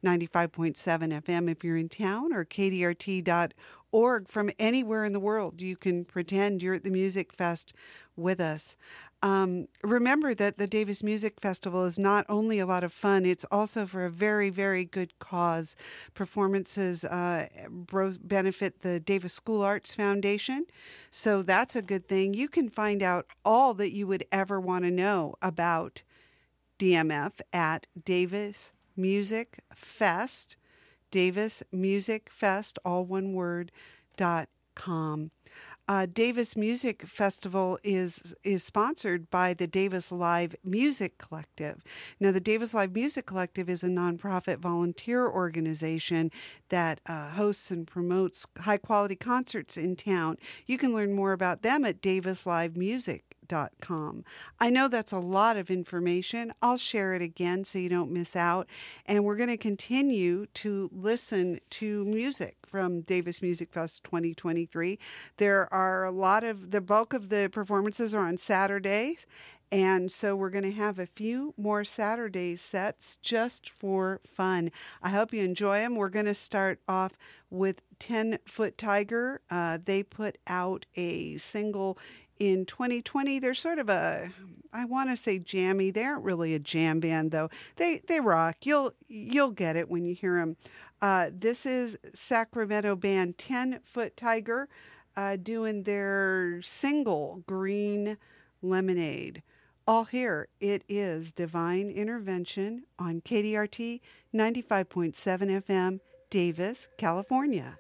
95.7 0.05 0.75
FM 1.23 1.49
if 1.49 1.63
you're 1.63 1.77
in 1.77 1.89
town 1.89 2.33
or 2.33 2.45
kdrt.org 2.45 4.29
from 4.29 4.51
anywhere 4.59 5.05
in 5.05 5.13
the 5.13 5.21
world. 5.21 5.63
You 5.63 5.77
can 5.77 6.05
pretend 6.05 6.61
you're 6.61 6.75
at 6.75 6.83
the 6.83 6.91
Music 6.91 7.33
Fest 7.33 7.73
with 8.17 8.41
us. 8.41 8.77
Um, 9.23 9.69
remember 9.85 10.35
that 10.35 10.59
the 10.59 10.67
Davis 10.67 11.05
Music 11.05 11.41
Festival 11.41 11.85
is 11.85 12.01
not 12.01 12.27
only 12.29 12.59
a 12.59 12.67
lot 12.67 12.83
of 12.83 12.93
fun, 12.93 13.25
it's 13.25 13.45
also 13.53 13.87
for 13.87 14.05
a 14.05 14.11
very, 14.11 14.51
very 14.51 14.85
good 14.85 15.17
cause. 15.21 15.77
Performances 16.13 17.05
uh, 17.05 17.47
benefit 18.21 18.81
the 18.81 18.99
Davis 18.99 19.35
School 19.35 19.63
Arts 19.63 19.95
Foundation, 19.95 20.67
so 21.13 21.45
that's 21.45 21.77
a 21.77 21.83
good 21.83 22.09
thing. 22.09 22.35
You 22.35 22.49
can 22.49 22.69
find 22.69 23.01
out 23.01 23.27
all 23.45 23.75
that 23.75 23.93
you 23.93 24.09
would 24.09 24.25
ever 24.33 24.61
want 24.61 24.85
to 24.85 24.91
know 24.91 25.37
about 25.41 26.03
DMF 26.83 27.41
at 27.53 27.87
Davis 28.05 28.73
Music 28.97 29.61
Fest, 29.73 30.57
Davis 31.13 31.63
Music 31.71 32.29
Fest, 32.29 32.77
all 32.85 33.05
one 33.05 33.35
word, 33.35 33.71
dot 34.17 34.49
com. 34.75 35.31
Uh, 35.87 36.07
Davis 36.13 36.57
Music 36.57 37.07
Festival 37.07 37.79
is 37.85 38.35
is 38.43 38.65
sponsored 38.65 39.31
by 39.31 39.55
the 39.55 39.69
Davis 39.69 40.11
Live 40.11 40.57
Music 40.65 41.19
Collective. 41.19 41.85
Now, 42.19 42.33
the 42.33 42.41
Davis 42.41 42.75
Live 42.75 42.93
Music 42.97 43.27
Collective 43.27 43.69
is 43.69 43.85
a 43.85 43.89
nonprofit 43.89 44.59
volunteer 44.59 45.29
organization 45.29 46.33
that 46.69 47.01
uh, 47.07 47.31
hosts 47.31 47.71
and 47.71 47.87
promotes 47.87 48.45
high 48.59 48.79
quality 48.79 49.15
concerts 49.15 49.77
in 49.77 49.95
town. 49.95 50.37
You 50.67 50.79
can 50.79 50.93
learn 50.93 51.15
more 51.15 51.33
about 51.33 51.63
them 51.63 51.85
at 51.85 52.01
davislivemusic.com. 53.53 54.25
I 54.61 54.71
know 54.71 54.89
that's 54.89 55.13
a 55.13 55.19
lot 55.19 55.57
of 55.57 55.71
information. 55.71 56.53
I'll 56.63 56.77
share 56.77 57.15
it 57.15 57.23
again 57.23 57.65
so 57.65 57.79
you 57.79 57.89
don't 57.89 58.11
miss 58.11 58.37
out. 58.37 58.69
And 59.07 59.25
we're 59.25 59.37
going 59.37 59.49
to 59.49 59.57
continue 59.57 60.47
to 60.55 60.91
listen 60.93 61.61
to 61.71 62.05
music 62.05 62.57
from 62.67 63.03
Davis 63.03 63.43
Music 63.43 63.73
Fest 63.73 64.05
2023. 64.05 64.99
There 65.37 65.73
are 65.73 66.05
a 66.05 66.11
lot 66.11 66.45
of 66.45 66.71
the 66.71 66.81
bulk 66.81 67.13
of 67.13 67.29
the 67.29 67.49
performances 67.53 68.15
are 68.15 68.27
on 68.27 68.39
Saturdays. 68.39 69.27
And 69.71 70.13
so 70.13 70.37
we're 70.37 70.51
going 70.51 70.65
to 70.65 70.73
have 70.73 70.99
a 70.99 71.07
few 71.07 71.55
more 71.57 71.83
Saturday 71.83 72.57
sets 72.57 73.17
just 73.17 73.71
for 73.71 74.21
fun. 74.23 74.71
I 75.03 75.09
hope 75.09 75.33
you 75.33 75.43
enjoy 75.43 75.79
them. 75.79 75.97
We're 75.97 76.11
going 76.11 76.27
to 76.27 76.35
start 76.35 76.81
off 76.87 77.13
with 77.49 77.81
10 77.99 78.39
Foot 78.45 78.77
Tiger. 78.77 79.41
Uh, 79.51 79.79
they 79.83 80.03
put 80.03 80.37
out 80.47 80.85
a 80.95 81.39
single 81.39 81.97
in 82.43 82.67
2020. 82.67 83.39
They're 83.39 83.55
sort 83.55 83.79
of 83.79 83.89
a, 83.89 84.33
I 84.73 84.85
want 84.85 85.11
to 85.11 85.17
say 85.17 85.39
jammy. 85.39 85.93
They 85.93 86.03
aren't 86.03 86.25
really 86.25 86.55
a 86.55 86.59
jam 86.59 86.99
band 86.99 87.31
though. 87.31 87.49
They 87.77 88.01
they 88.07 88.19
rock. 88.19 88.57
You'll 88.65 88.93
you'll 89.07 89.53
get 89.53 89.77
it 89.77 89.89
when 89.89 90.05
you 90.05 90.15
hear 90.15 90.39
them. 90.39 90.57
Uh, 91.01 91.31
this 91.33 91.65
is 91.65 91.99
Sacramento 92.13 92.97
band 92.97 93.39
10 93.39 93.81
Foot 93.85 94.17
Tiger 94.17 94.69
uh, 95.17 95.37
doing 95.37 95.85
their 95.85 96.61
single 96.63 97.45
Green 97.47 98.19
Lemonade. 98.61 99.43
All 99.87 100.05
here, 100.05 100.49
it 100.61 100.85
is 100.89 101.33
Divine 101.33 101.91
Intervention 101.91 102.85
on 102.99 103.21
KDRT 103.21 104.01
95.7 104.35 105.13
FM, 105.15 106.01
Davis, 106.31 106.89
California. 106.97 107.79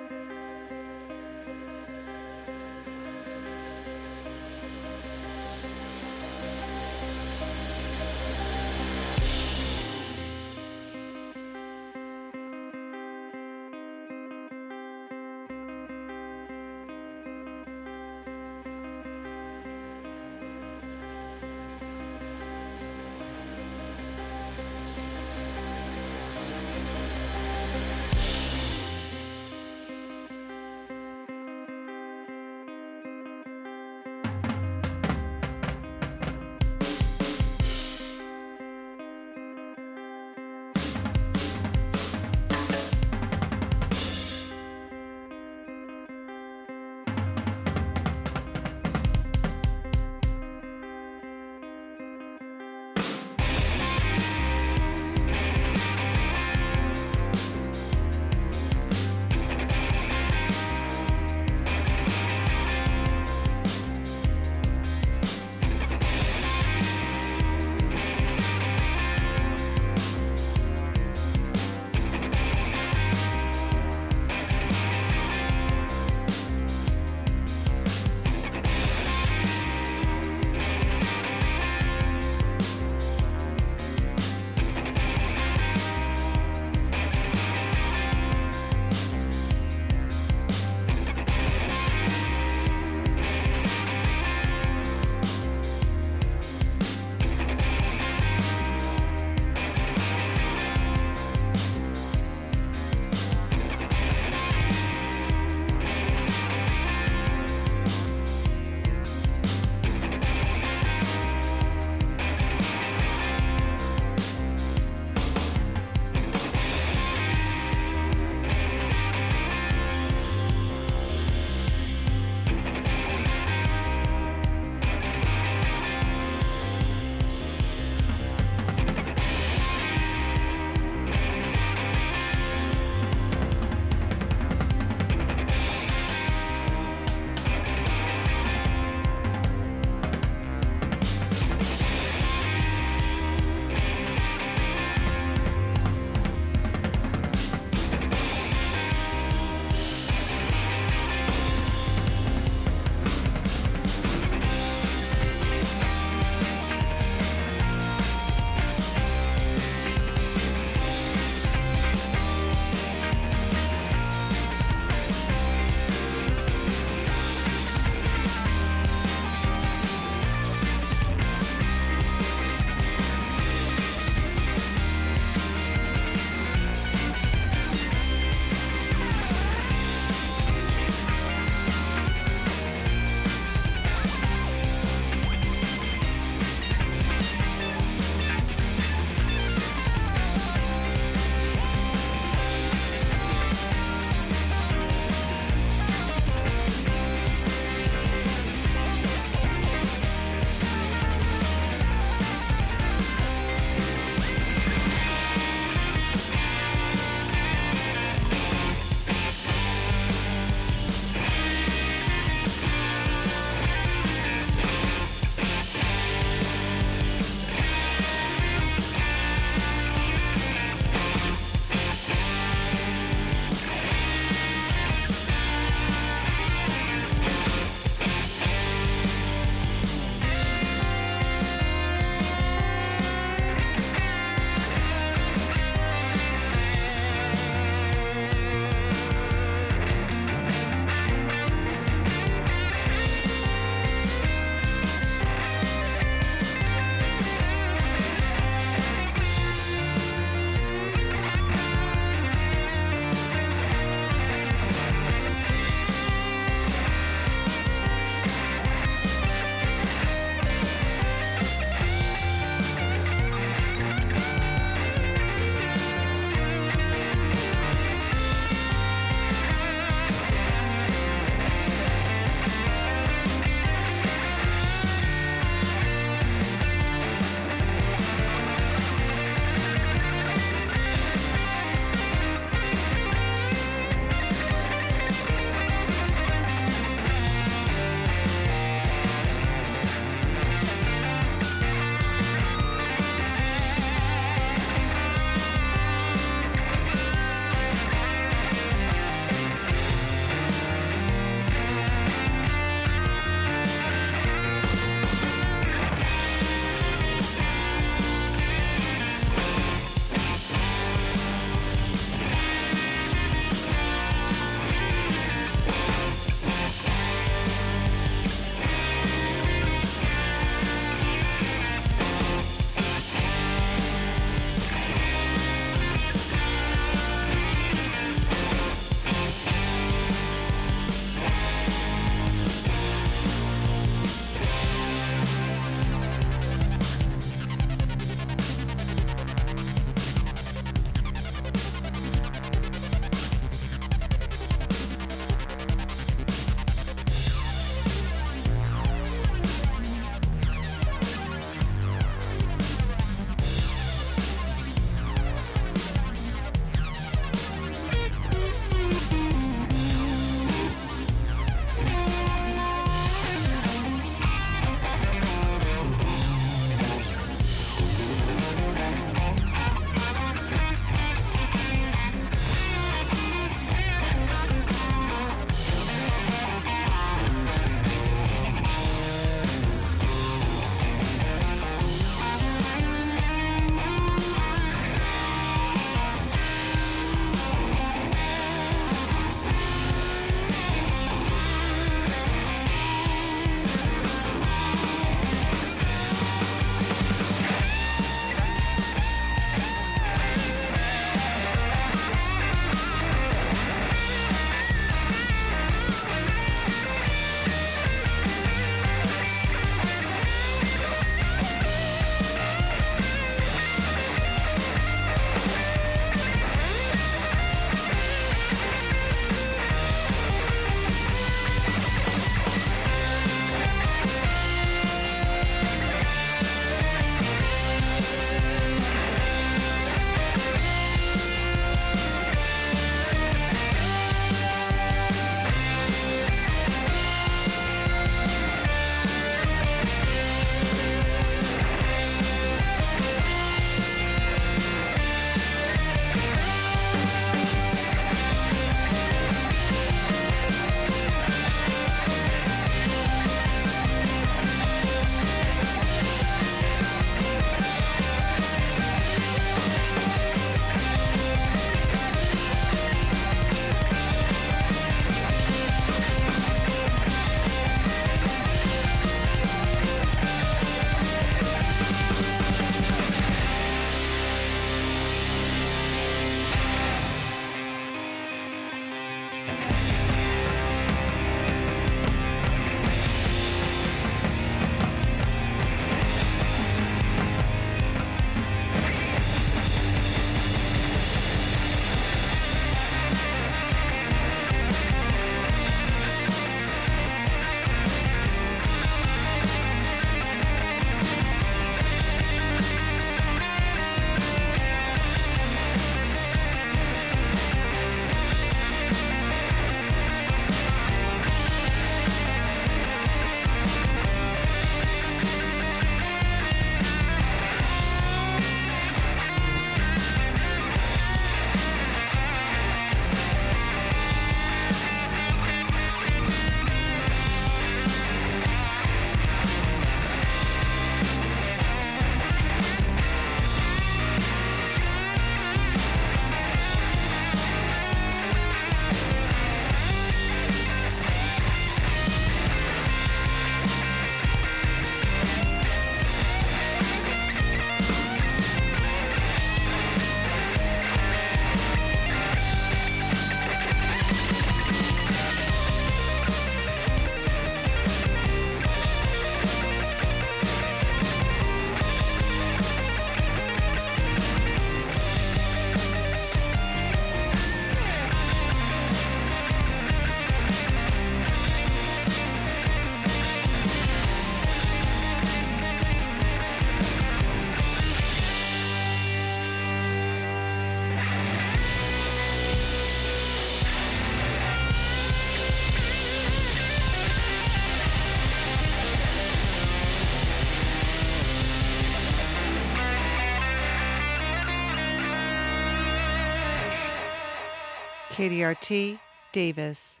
KDRT, 598.16 598.98
Davis. 599.30 600.00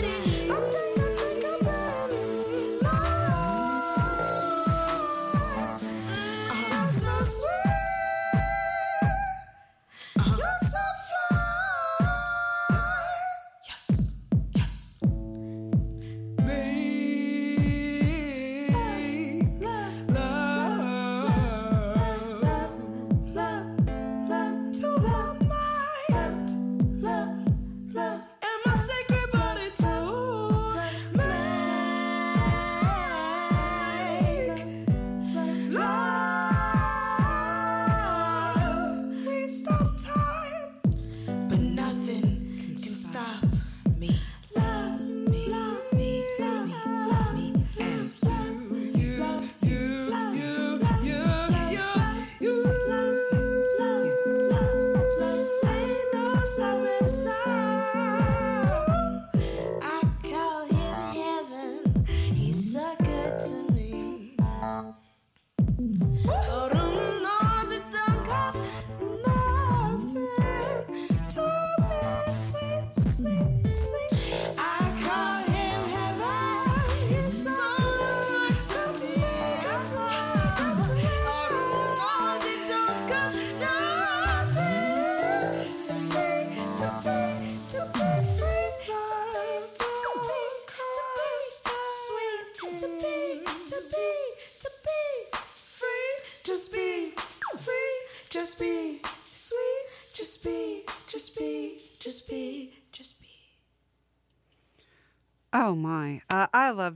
Think 0.00 0.37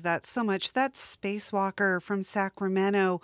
love 0.02 0.14
that 0.14 0.26
so 0.26 0.42
much. 0.42 0.72
That's 0.72 1.16
Spacewalker 1.16 2.02
from 2.02 2.24
Sacramento 2.24 3.20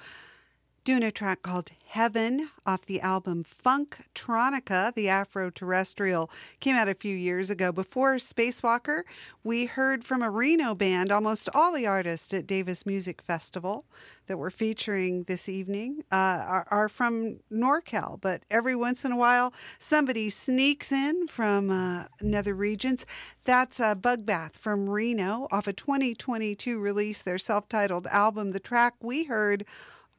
doing 0.84 1.02
a 1.02 1.10
track 1.10 1.42
called 1.42 1.70
Heaven 1.88 2.50
off 2.64 2.86
the 2.86 3.00
album 3.00 3.44
Funktronica, 3.44 4.94
the 4.94 5.08
Afro 5.08 5.50
Terrestrial. 5.50 6.30
Came 6.60 6.76
out 6.76 6.88
a 6.88 6.94
few 6.94 7.14
years 7.16 7.50
ago. 7.50 7.72
Before 7.72 8.16
Spacewalker, 8.16 9.02
we 9.42 9.66
heard 9.66 10.04
from 10.04 10.22
a 10.22 10.30
Reno 10.30 10.74
band, 10.74 11.10
almost 11.10 11.48
all 11.54 11.74
the 11.74 11.86
artists 11.86 12.32
at 12.34 12.46
Davis 12.46 12.86
Music 12.86 13.22
Festival 13.22 13.84
that 14.28 14.38
we're 14.38 14.50
featuring 14.50 15.24
this 15.24 15.48
evening 15.48 16.04
uh, 16.12 16.44
are, 16.46 16.66
are 16.70 16.88
from 16.88 17.40
NorCal, 17.50 18.20
but 18.20 18.42
every 18.50 18.76
once 18.76 19.04
in 19.04 19.10
a 19.10 19.16
while 19.16 19.52
somebody 19.78 20.30
sneaks 20.30 20.92
in 20.92 21.26
from 21.26 21.70
uh, 21.70 22.04
nether 22.20 22.54
regions. 22.54 23.06
That's 23.44 23.80
uh, 23.80 23.94
Bugbath 23.94 24.54
from 24.54 24.88
Reno 24.88 25.48
off 25.50 25.66
a 25.66 25.72
2022 25.72 26.78
release, 26.78 27.22
their 27.22 27.38
self 27.38 27.68
titled 27.68 28.06
album. 28.08 28.50
The 28.50 28.60
track 28.60 28.94
we 29.00 29.24
heard 29.24 29.64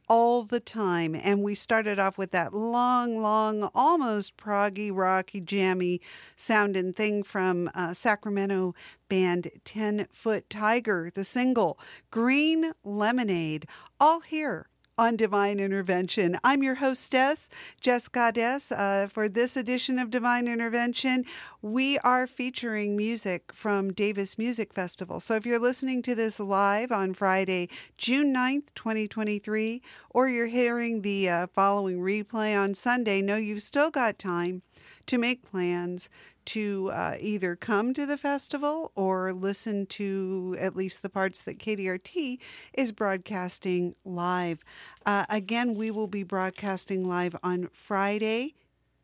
all 0.10 0.44
the 0.44 0.60
time. 0.60 1.16
And 1.16 1.44
we 1.44 1.56
started 1.56 2.00
off 2.00 2.18
with 2.18 2.32
that 2.32 2.54
long, 2.54 3.22
long, 3.22 3.70
almost 3.76 4.36
proggy, 4.36 4.90
rocky, 4.94 5.40
jammy 5.40 6.02
sounding 6.36 6.94
thing 6.94 7.24
from 7.24 7.70
uh, 7.76 7.94
Sacramento 7.94 8.74
band 9.08 9.50
10 9.64 10.08
Foot 10.12 10.50
Tiger, 10.50 11.10
the 11.14 11.24
single 11.24 11.80
Green 12.10 12.74
Lemonade, 12.84 13.66
all 14.00 14.22
here 14.22 14.69
on 15.00 15.16
Divine 15.16 15.62
Intervention. 15.62 16.38
I'm 16.44 16.62
your 16.62 16.76
hostess, 16.76 17.48
Jess 17.80 18.10
Goddess. 18.10 18.70
Uh, 18.70 19.08
for 19.10 19.30
this 19.30 19.56
edition 19.56 19.98
of 19.98 20.12
Divine 20.12 20.46
Intervention, 20.46 21.24
we 21.62 21.98
are 22.00 22.28
featuring 22.28 22.98
music 22.98 23.54
from 23.54 23.94
Davis 23.94 24.38
Music 24.38 24.74
Festival. 24.74 25.22
So 25.22 25.36
if 25.36 25.46
you're 25.46 25.58
listening 25.58 26.02
to 26.02 26.16
this 26.16 26.38
live 26.38 26.92
on 26.92 27.14
Friday, 27.14 27.70
June 27.98 28.36
9th, 28.36 28.74
2023, 28.76 29.82
or 30.10 30.28
you're 30.28 30.48
hearing 30.48 31.02
the 31.02 31.30
uh, 31.30 31.48
following 31.48 32.02
replay 32.02 32.62
on 32.62 32.74
Sunday, 32.74 33.22
know 33.22 33.38
you've 33.38 33.62
still 33.62 33.92
got 33.92 34.20
time 34.20 34.64
to 35.10 35.18
make 35.18 35.44
plans 35.44 36.10
to 36.46 36.90
uh, 36.94 37.16
either 37.20 37.56
come 37.56 37.94
to 37.96 38.06
the 38.06 38.18
festival 38.18 38.92
or 38.96 39.34
listen 39.34 39.86
to 39.88 40.56
at 40.60 40.76
least 40.76 41.02
the 41.02 41.10
parts 41.10 41.42
that 41.42 41.58
KDRT 41.58 42.40
is 42.74 42.92
broadcasting 42.92 43.96
live. 44.06 44.64
Uh, 45.06 45.26
again, 45.30 45.74
we 45.74 45.90
will 45.92 46.08
be 46.08 46.24
broadcasting 46.24 47.08
live 47.08 47.36
on 47.44 47.70
Friday 47.72 48.56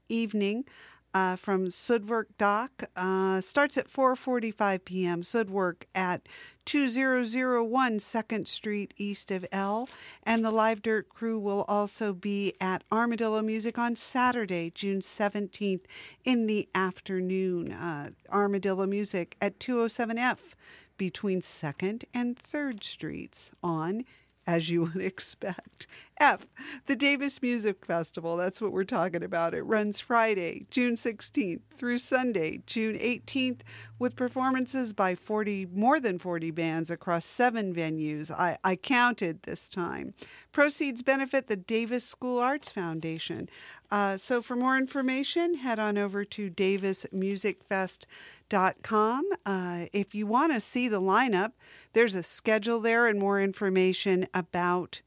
evening. 0.07 0.65
Uh, 1.13 1.35
from 1.37 1.67
Sudwerk 1.67 2.25
Dock 2.37 2.83
uh, 2.95 3.39
starts 3.39 3.77
at 3.77 3.87
4:45 3.87 4.83
p.m. 4.83 5.21
Sudwerk 5.21 5.83
at 5.95 6.27
2001 6.65 7.99
Second 7.99 8.47
Street 8.47 8.93
east 8.97 9.31
of 9.31 9.45
L, 9.51 9.87
and 10.23 10.43
the 10.43 10.51
Live 10.51 10.81
Dirt 10.81 11.09
crew 11.09 11.39
will 11.39 11.63
also 11.67 12.13
be 12.13 12.53
at 12.59 12.83
Armadillo 12.91 13.41
Music 13.41 13.77
on 13.77 13.95
Saturday, 13.95 14.71
June 14.73 14.99
17th 14.99 15.85
in 16.23 16.47
the 16.47 16.67
afternoon. 16.73 17.71
Uh, 17.71 18.09
Armadillo 18.31 18.85
Music 18.85 19.37
at 19.41 19.59
207F 19.59 20.55
between 20.97 21.41
2nd 21.41 22.03
and 22.13 22.37
3rd 22.37 22.83
Streets 22.83 23.51
on 23.61 24.03
as 24.47 24.69
you 24.69 24.83
would 24.83 24.97
expect. 25.01 25.87
F, 26.19 26.47
the 26.85 26.95
Davis 26.95 27.41
Music 27.41 27.83
Festival. 27.85 28.37
That's 28.37 28.61
what 28.61 28.71
we're 28.71 28.85
talking 28.85 29.23
about. 29.23 29.53
It 29.53 29.63
runs 29.63 29.99
Friday, 29.99 30.65
June 30.71 30.95
16th 30.95 31.59
through 31.73 31.97
Sunday, 31.97 32.61
June 32.65 32.97
18th, 32.97 33.59
with 33.99 34.15
performances 34.15 34.93
by 34.93 35.15
40, 35.15 35.67
more 35.73 35.99
than 35.99 36.17
40 36.17 36.51
bands 36.51 36.89
across 36.89 37.25
seven 37.25 37.75
venues. 37.75 38.31
I, 38.31 38.57
I 38.63 38.77
counted 38.77 39.43
this 39.43 39.67
time. 39.67 40.13
Proceeds 40.53 41.01
benefit 41.01 41.47
the 41.47 41.57
Davis 41.57 42.05
School 42.05 42.39
Arts 42.39 42.71
Foundation. 42.71 43.49
Uh, 43.91 44.15
so 44.17 44.41
for 44.41 44.55
more 44.55 44.75
information, 44.77 45.55
head 45.55 45.79
on 45.79 45.97
over 45.97 46.23
to 46.23 46.49
davismusicfest.com. 46.49 49.29
Uh, 49.45 49.87
if 49.93 50.15
you 50.15 50.25
want 50.25 50.53
to 50.53 50.61
see 50.61 50.87
the 50.87 51.01
lineup, 51.01 51.51
there's 51.93 52.15
a 52.15 52.23
schedule 52.23 52.79
there 52.79 53.05
and 53.07 53.19
more 53.19 53.41
information 53.41 54.25
about 54.33 55.01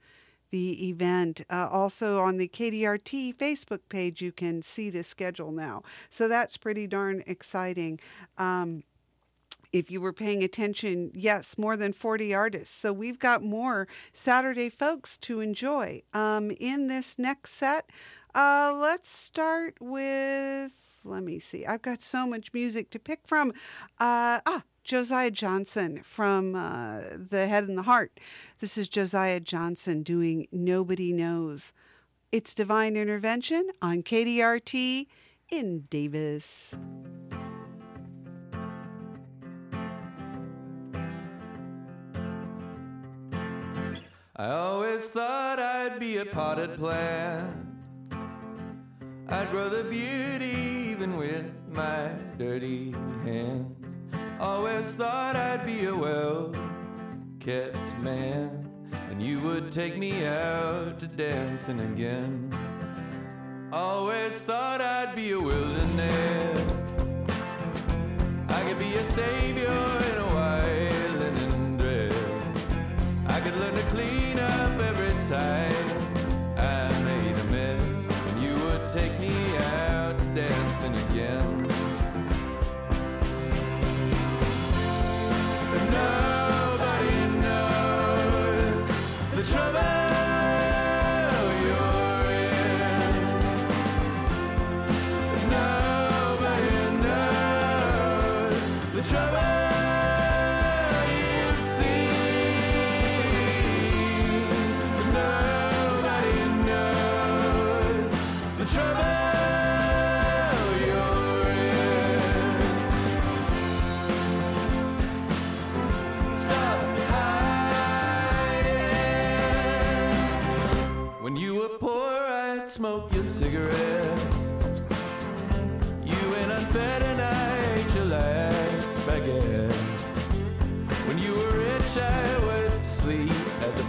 the 0.50 0.88
event. 0.88 1.42
Uh, 1.50 1.68
also 1.70 2.20
on 2.20 2.36
the 2.36 2.48
KDRT 2.48 3.36
Facebook 3.36 3.80
page, 3.88 4.22
you 4.22 4.32
can 4.32 4.62
see 4.62 4.90
the 4.90 5.04
schedule 5.04 5.52
now. 5.52 5.82
So 6.08 6.28
that's 6.28 6.56
pretty 6.56 6.86
darn 6.86 7.22
exciting. 7.26 8.00
Um, 8.36 8.84
if 9.72 9.90
you 9.90 10.00
were 10.00 10.12
paying 10.12 10.42
attention, 10.42 11.10
yes, 11.14 11.58
more 11.58 11.76
than 11.76 11.92
40 11.92 12.34
artists. 12.34 12.74
So 12.74 12.92
we've 12.92 13.18
got 13.18 13.42
more 13.42 13.86
Saturday 14.12 14.70
folks 14.70 15.16
to 15.18 15.40
enjoy. 15.40 16.02
Um, 16.14 16.50
in 16.58 16.86
this 16.86 17.18
next 17.18 17.52
set, 17.52 17.90
uh, 18.34 18.72
let's 18.74 19.10
start 19.10 19.76
with, 19.80 21.00
let 21.04 21.22
me 21.22 21.38
see, 21.38 21.66
I've 21.66 21.82
got 21.82 22.02
so 22.02 22.26
much 22.26 22.52
music 22.54 22.90
to 22.90 22.98
pick 22.98 23.20
from. 23.26 23.50
Uh, 23.98 24.40
ah, 24.46 24.62
Josiah 24.88 25.30
Johnson 25.30 26.00
from 26.02 26.54
uh, 26.54 27.02
The 27.18 27.46
Head 27.46 27.64
and 27.64 27.76
the 27.76 27.82
Heart. 27.82 28.18
This 28.58 28.78
is 28.78 28.88
Josiah 28.88 29.38
Johnson 29.38 30.02
doing 30.02 30.48
Nobody 30.50 31.12
Knows. 31.12 31.74
It's 32.32 32.54
Divine 32.54 32.96
Intervention 32.96 33.68
on 33.82 34.02
KDRT 34.02 35.06
in 35.50 35.80
Davis. 35.90 36.74
I 44.36 44.48
always 44.52 45.06
thought 45.08 45.58
I'd 45.58 46.00
be 46.00 46.16
a 46.16 46.24
potted 46.24 46.78
plant. 46.78 47.54
I'd 49.28 49.50
grow 49.50 49.68
the 49.68 49.84
beauty 49.84 50.90
even 50.92 51.18
with 51.18 51.52
my 51.68 52.08
dirty 52.38 52.92
hands. 53.24 53.77
Oh, 54.40 54.58
Always 54.58 54.94
thought 54.94 55.34
I'd 55.34 55.66
be 55.66 55.86
a 55.86 55.94
well 55.94 56.52
kept 57.40 57.98
man. 57.98 58.70
And 59.10 59.20
you 59.20 59.40
would 59.40 59.72
take 59.72 59.98
me 59.98 60.26
out 60.26 61.00
to 61.00 61.06
dancing 61.08 61.80
again. 61.80 62.50
Oh, 63.72 63.76
Always 63.76 64.40
thought 64.42 64.80
I'd 64.80 65.16
be 65.16 65.32
a 65.32 65.40
wilderness. 65.40 66.72
I 68.48 68.62
could 68.68 68.78
be 68.78 68.94
a 68.94 69.04
savior 69.06 69.97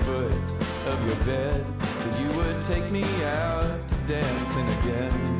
foot 0.09 0.33
of 0.91 1.05
your 1.05 1.15
bed. 1.25 1.63
that 1.79 2.19
you 2.21 2.29
would 2.37 2.63
take 2.63 2.91
me 2.91 3.03
out 3.23 3.87
to 3.89 3.95
dancing 4.07 4.67
again. 4.79 5.38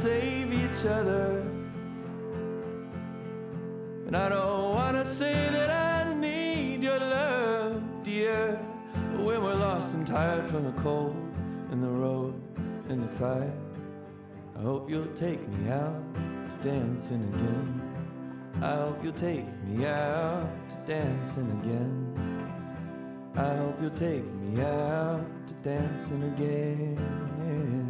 Save 0.00 0.50
each 0.50 0.86
other. 0.86 1.44
And 4.06 4.16
I 4.16 4.30
don't 4.30 4.74
wanna 4.74 5.04
say 5.04 5.34
that 5.52 5.68
I 5.68 6.14
need 6.14 6.82
your 6.82 6.98
love, 6.98 7.82
dear. 8.02 8.58
But 9.12 9.24
When 9.26 9.42
we're 9.42 9.54
lost 9.54 9.94
and 9.94 10.06
tired 10.06 10.48
from 10.48 10.64
the 10.64 10.72
cold 10.80 11.16
and 11.70 11.82
the 11.82 11.94
road 12.04 12.34
and 12.88 13.02
the 13.02 13.12
fight, 13.22 13.52
I 14.56 14.62
hope 14.62 14.88
you'll 14.88 15.14
take 15.26 15.46
me 15.48 15.70
out 15.70 16.02
to 16.50 16.56
dancing 16.66 17.22
again. 17.34 17.68
I 18.62 18.76
hope 18.76 19.04
you'll 19.04 19.12
take 19.12 19.48
me 19.64 19.84
out 19.84 20.48
to 20.70 20.76
dancing 20.86 21.50
again. 21.60 21.94
I 23.36 23.54
hope 23.56 23.76
you'll 23.82 24.00
take 24.08 24.24
me 24.24 24.62
out 24.62 25.26
to 25.48 25.54
dancing 25.62 26.22
again. 26.32 27.89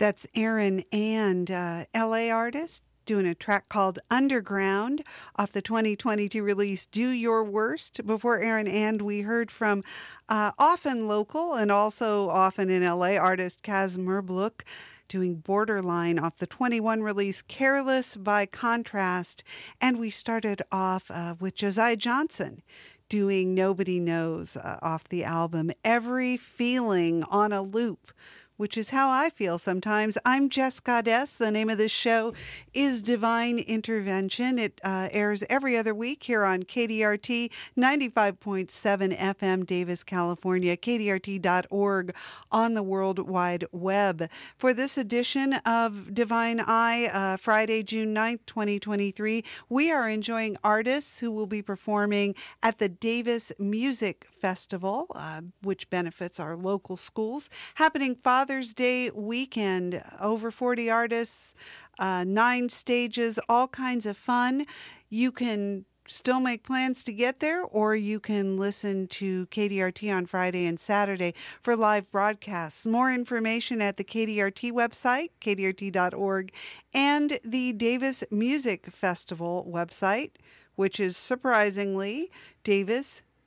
That's 0.00 0.26
Aaron 0.34 0.82
and 0.90 1.50
uh, 1.50 1.84
LA 1.94 2.30
artist 2.30 2.84
doing 3.04 3.26
a 3.26 3.34
track 3.34 3.68
called 3.68 3.98
Underground 4.10 5.04
off 5.36 5.52
the 5.52 5.60
2022 5.60 6.42
release 6.42 6.86
Do 6.86 7.10
Your 7.10 7.44
Worst. 7.44 8.06
Before 8.06 8.40
Aaron 8.40 8.66
and 8.66 9.02
we 9.02 9.20
heard 9.20 9.50
from 9.50 9.84
uh, 10.26 10.52
often 10.58 11.06
local 11.06 11.52
and 11.52 11.70
also 11.70 12.30
often 12.30 12.70
in 12.70 12.82
LA 12.82 13.16
artist 13.18 13.62
Kaz 13.62 13.98
Merbluk 13.98 14.62
doing 15.06 15.34
Borderline 15.34 16.18
off 16.18 16.38
the 16.38 16.46
21 16.46 17.02
release 17.02 17.42
Careless 17.42 18.16
by 18.16 18.46
Contrast. 18.46 19.44
And 19.82 20.00
we 20.00 20.08
started 20.08 20.62
off 20.72 21.10
uh, 21.10 21.34
with 21.38 21.56
Josiah 21.56 21.96
Johnson 21.96 22.62
doing 23.10 23.54
Nobody 23.54 24.00
Knows 24.00 24.56
uh, 24.56 24.78
off 24.80 25.06
the 25.10 25.24
album 25.24 25.72
Every 25.84 26.38
Feeling 26.38 27.22
on 27.24 27.52
a 27.52 27.60
Loop 27.60 28.12
which 28.60 28.76
is 28.76 28.90
how 28.90 29.08
I 29.08 29.30
feel 29.30 29.58
sometimes. 29.58 30.18
I'm 30.26 30.50
Jess 30.50 30.80
Goddess. 30.80 31.32
The 31.32 31.50
name 31.50 31.70
of 31.70 31.78
this 31.78 31.90
show 31.90 32.34
is 32.74 33.00
Divine 33.00 33.58
Intervention. 33.58 34.58
It 34.58 34.82
uh, 34.84 35.08
airs 35.12 35.42
every 35.48 35.78
other 35.78 35.94
week 35.94 36.24
here 36.24 36.44
on 36.44 36.64
KDRT 36.64 37.50
95.7 37.78 39.18
FM, 39.18 39.64
Davis, 39.64 40.04
California, 40.04 40.76
kdrt.org 40.76 42.14
on 42.52 42.74
the 42.74 42.82
World 42.82 43.26
Wide 43.26 43.64
Web. 43.72 44.28
For 44.58 44.74
this 44.74 44.98
edition 44.98 45.54
of 45.64 46.12
Divine 46.12 46.60
Eye, 46.60 47.08
uh, 47.10 47.38
Friday, 47.38 47.82
June 47.82 48.14
9th, 48.14 48.44
2023, 48.44 49.42
we 49.70 49.90
are 49.90 50.06
enjoying 50.06 50.58
artists 50.62 51.20
who 51.20 51.30
will 51.30 51.46
be 51.46 51.62
performing 51.62 52.34
at 52.62 52.76
the 52.76 52.90
Davis 52.90 53.52
Music 53.58 54.26
Festival, 54.40 55.06
uh, 55.14 55.42
which 55.62 55.90
benefits 55.90 56.40
our 56.40 56.56
local 56.56 56.96
schools, 56.96 57.50
happening 57.74 58.14
Father's 58.14 58.72
Day 58.72 59.10
weekend. 59.10 60.02
Over 60.20 60.50
40 60.50 60.90
artists, 60.90 61.54
uh, 61.98 62.24
nine 62.24 62.68
stages, 62.68 63.38
all 63.48 63.68
kinds 63.68 64.06
of 64.06 64.16
fun. 64.16 64.64
You 65.08 65.30
can 65.32 65.84
still 66.10 66.40
make 66.40 66.64
plans 66.64 67.02
to 67.04 67.12
get 67.12 67.40
there, 67.40 67.62
or 67.62 67.94
you 67.94 68.18
can 68.18 68.56
listen 68.56 69.06
to 69.06 69.46
KDRT 69.46 70.14
on 70.14 70.26
Friday 70.26 70.66
and 70.66 70.78
Saturday 70.78 71.34
for 71.60 71.76
live 71.76 72.10
broadcasts. 72.10 72.86
More 72.86 73.12
information 73.12 73.80
at 73.80 73.96
the 73.96 74.04
KDRT 74.04 74.72
website, 74.72 75.28
kdrt.org, 75.40 76.52
and 76.92 77.38
the 77.44 77.72
Davis 77.72 78.24
Music 78.30 78.86
Festival 78.86 79.66
website, 79.70 80.32
which 80.74 80.98
is 80.98 81.16
surprisingly 81.16 82.30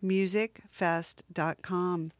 davismusicfest.com. 0.03 2.11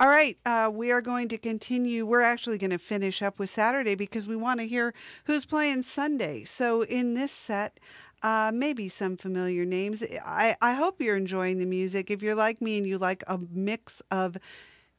All 0.00 0.08
right, 0.08 0.36
uh, 0.44 0.70
we 0.72 0.90
are 0.90 1.00
going 1.00 1.28
to 1.28 1.38
continue. 1.38 2.04
We're 2.04 2.22
actually 2.22 2.58
going 2.58 2.70
to 2.70 2.78
finish 2.78 3.22
up 3.22 3.38
with 3.38 3.50
Saturday 3.50 3.94
because 3.94 4.26
we 4.26 4.36
want 4.36 4.60
to 4.60 4.66
hear 4.66 4.92
who's 5.26 5.44
playing 5.44 5.82
Sunday. 5.82 6.44
So, 6.44 6.82
in 6.82 7.14
this 7.14 7.30
set, 7.30 7.78
uh, 8.22 8.50
maybe 8.52 8.88
some 8.88 9.16
familiar 9.16 9.64
names. 9.64 10.02
I, 10.24 10.56
I 10.60 10.74
hope 10.74 11.00
you're 11.00 11.16
enjoying 11.16 11.58
the 11.58 11.66
music. 11.66 12.10
If 12.10 12.22
you're 12.22 12.34
like 12.34 12.60
me 12.60 12.78
and 12.78 12.86
you 12.86 12.98
like 12.98 13.22
a 13.26 13.38
mix 13.38 14.02
of 14.10 14.36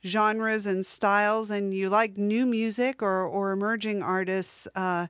genres 0.06 0.66
and 0.66 0.86
styles 0.86 1.50
and 1.50 1.74
you 1.74 1.90
like 1.90 2.18
new 2.18 2.46
music 2.46 3.02
or, 3.02 3.26
or 3.26 3.52
emerging 3.52 4.04
artists, 4.04 4.68
uh, 4.76 5.08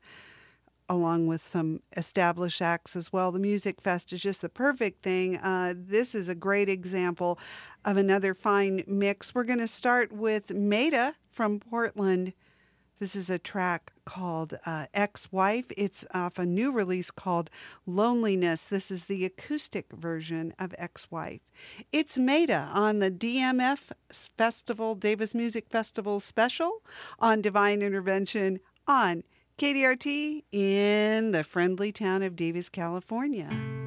along 0.94 1.28
with 1.28 1.42
some 1.42 1.82
established 1.98 2.62
acts 2.62 2.96
as 2.96 3.12
well. 3.12 3.32
The 3.32 3.40
Music 3.40 3.82
Fest 3.82 4.14
is 4.14 4.22
just 4.22 4.42
the 4.42 4.50
perfect 4.50 5.04
thing. 5.04 5.38
Uh, 5.38 5.74
this 5.76 6.14
is 6.14 6.30
a 6.30 6.36
great 6.36 6.70
example 6.70 7.40
of 7.84 7.98
another 7.98 8.34
fine 8.34 8.84
mix. 8.88 9.34
We're 9.34 9.44
going 9.44 9.60
to 9.60 9.68
start 9.68 10.14
with 10.14 10.50
Maita 10.50 11.16
from 11.32 11.60
Portland. 11.60 12.34
This 13.00 13.16
is 13.16 13.30
a 13.30 13.40
track 13.40 13.92
called 14.06 14.54
uh, 14.66 14.86
Ex 14.94 15.30
Wife. 15.32 15.66
It's 15.76 16.06
off 16.14 16.38
a 16.38 16.46
new 16.46 16.72
release 16.72 17.12
called 17.12 17.50
Loneliness. 17.86 18.64
This 18.64 18.92
is 18.92 19.06
the 19.06 19.26
acoustic 19.26 19.92
version 19.92 20.54
of 20.58 20.74
Ex 20.78 21.12
Wife. 21.12 21.42
It's 21.92 22.18
Maita 22.18 22.74
on 22.74 23.00
the 23.00 23.12
DMF 23.12 23.92
Festival, 24.38 24.96
Davis 24.96 25.36
Music 25.36 25.68
Festival 25.70 26.20
special 26.20 26.82
on 27.20 27.42
Divine 27.42 27.82
Intervention 27.82 28.60
on 28.88 29.24
KDRT 29.58 30.44
in 30.52 31.32
the 31.32 31.44
friendly 31.44 31.92
town 31.92 32.24
of 32.24 32.36
Davis, 32.36 32.70
California. 32.70 33.83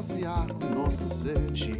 saciar 0.00 0.46
nosso 0.76 1.08
sede. 1.08 1.72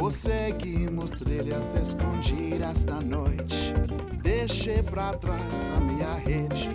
Ou 0.00 0.10
seguimos 0.10 1.10
trilhas 1.10 1.74
escondidas 1.74 2.86
na 2.86 3.00
noite. 3.00 3.74
Deixei 4.22 4.82
pra 4.82 5.12
trás 5.14 5.70
a 5.76 5.80
minha 5.80 6.14
rede. 6.14 6.70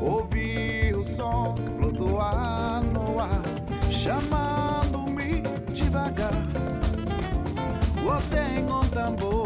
Ouvi 0.00 0.94
o 0.94 1.02
som 1.02 1.54
que 1.54 1.70
flutua 1.72 2.80
no 2.92 3.18
ar, 3.18 3.42
chamando-me 3.90 5.42
devagar. 5.72 6.34
Ou 8.04 8.20
tenho 8.30 8.80
um 8.80 8.88
tambor. 8.90 9.43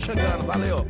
chegando. 0.00 0.44
Valeu! 0.44 0.86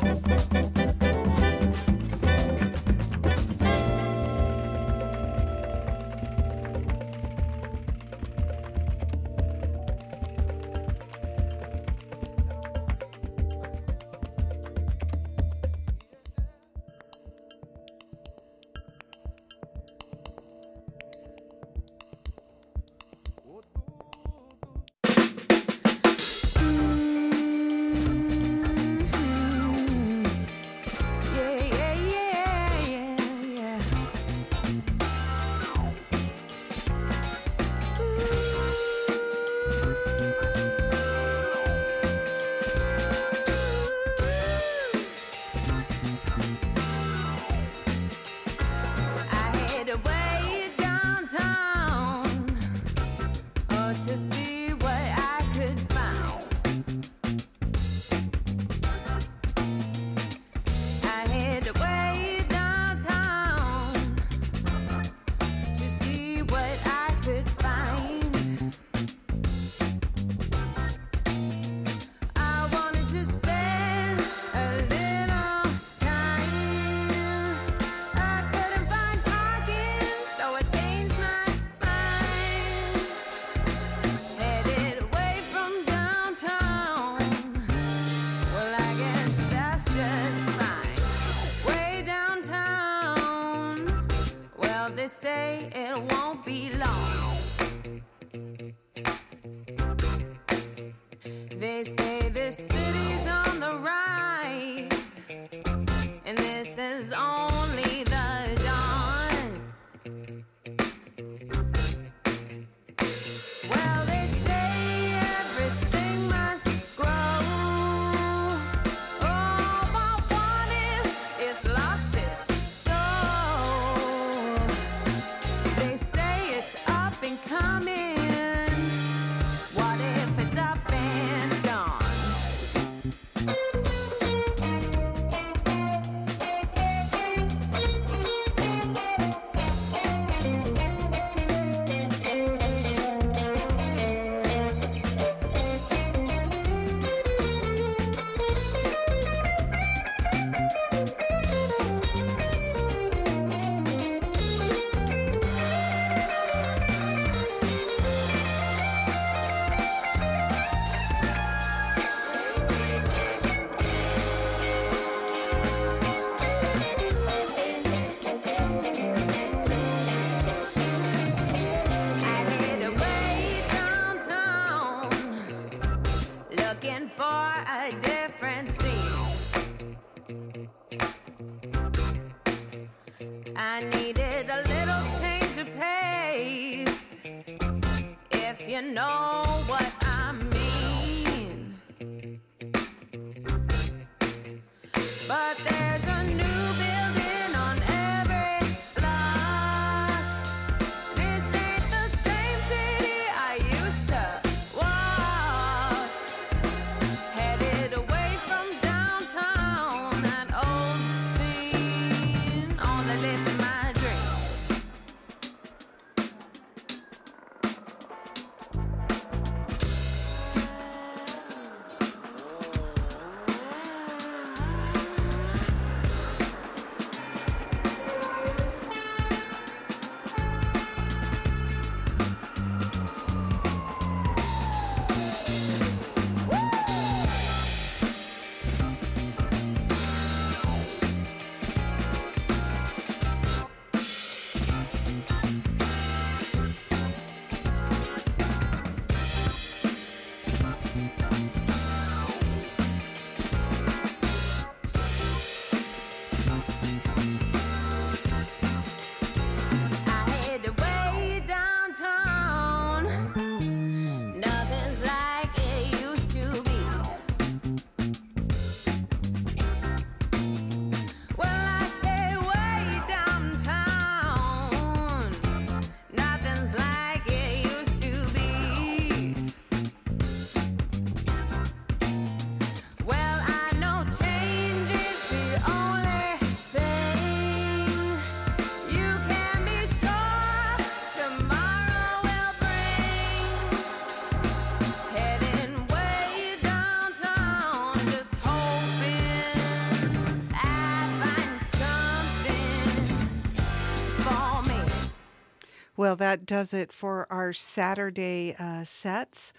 Well, 306.11 306.17
that 306.17 306.45
does 306.45 306.75
it 306.75 306.93
for 306.93 307.33
our 307.33 307.53
Saturday 307.53 308.57
uh, 308.59 308.83
sets 308.83 309.53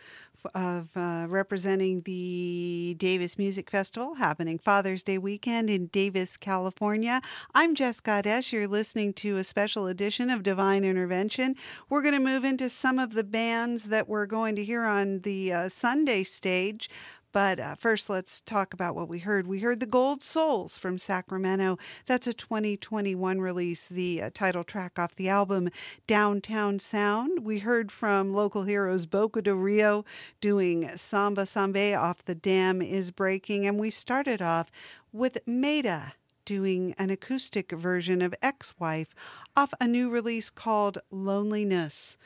of 0.54 0.90
uh, 0.98 1.28
representing 1.30 2.02
the 2.02 2.94
Davis 3.00 3.38
Music 3.38 3.72
Festival 3.72 4.16
happening 4.16 4.60
Father's 4.60 5.02
Day 5.02 5.18
weekend 5.18 5.70
in 5.70 5.88
Davis, 5.88 6.36
California. 6.36 7.22
I'm 7.56 7.74
Jess 7.74 8.02
Goddess. 8.02 8.52
You're 8.52 8.68
listening 8.68 9.14
to 9.14 9.38
a 9.38 9.46
special 9.46 9.88
edition 9.88 10.30
of 10.30 10.44
Divine 10.44 10.84
Intervention. 10.84 11.56
We're 11.88 12.02
going 12.02 12.16
to 12.16 12.20
move 12.20 12.44
into 12.44 12.70
some 12.70 13.00
of 13.00 13.14
the 13.14 13.24
bands 13.24 13.86
that 13.86 14.10
we're 14.10 14.26
going 14.26 14.58
to 14.58 14.66
hear 14.66 14.84
on 14.84 15.22
the 15.22 15.54
uh, 15.54 15.70
Sunday 15.70 16.26
stage. 16.26 16.90
But 17.32 17.60
uh, 17.60 17.76
first, 17.76 18.10
let's 18.10 18.42
talk 18.42 18.74
about 18.74 18.96
what 18.96 19.08
we 19.08 19.20
heard. 19.20 19.48
We 19.48 19.60
heard 19.60 19.80
The 19.80 19.86
Gold 19.86 20.24
Souls 20.24 20.78
from 20.78 20.98
Sacramento. 20.98 21.78
That's 22.06 22.28
a 22.28 22.34
2021 22.34 23.40
release, 23.40 23.88
the 23.88 24.24
uh, 24.24 24.30
title 24.34 24.64
track 24.64 25.00
off 25.00 25.16
the 25.16 25.30
album 25.30 25.70
Downtown 26.08 26.80
Sound. 26.80 27.46
We 27.46 27.60
heard 27.60 27.92
from 27.92 28.34
local 28.34 28.64
heroes 28.64 29.06
Boca 29.06 29.42
de 29.42 29.56
Rio 29.56 30.04
doing 30.42 30.90
Samba 30.98 31.44
Sambe 31.44 31.98
off 31.98 32.26
The 32.26 32.36
Dam 32.36 32.82
is 32.82 33.12
Breaking. 33.12 33.66
And 33.66 33.80
we 33.80 33.92
started 33.92 34.42
off 34.42 34.70
with 35.14 35.40
Maita 35.46 36.14
doing 36.44 36.94
an 36.98 37.10
acoustic 37.10 37.72
version 37.72 38.22
of 38.22 38.36
Ex 38.42 38.74
Wife 38.78 39.16
off 39.56 39.74
a 39.80 39.88
new 39.88 40.10
release 40.10 40.50
called 40.50 40.98
Loneliness. 41.10 42.18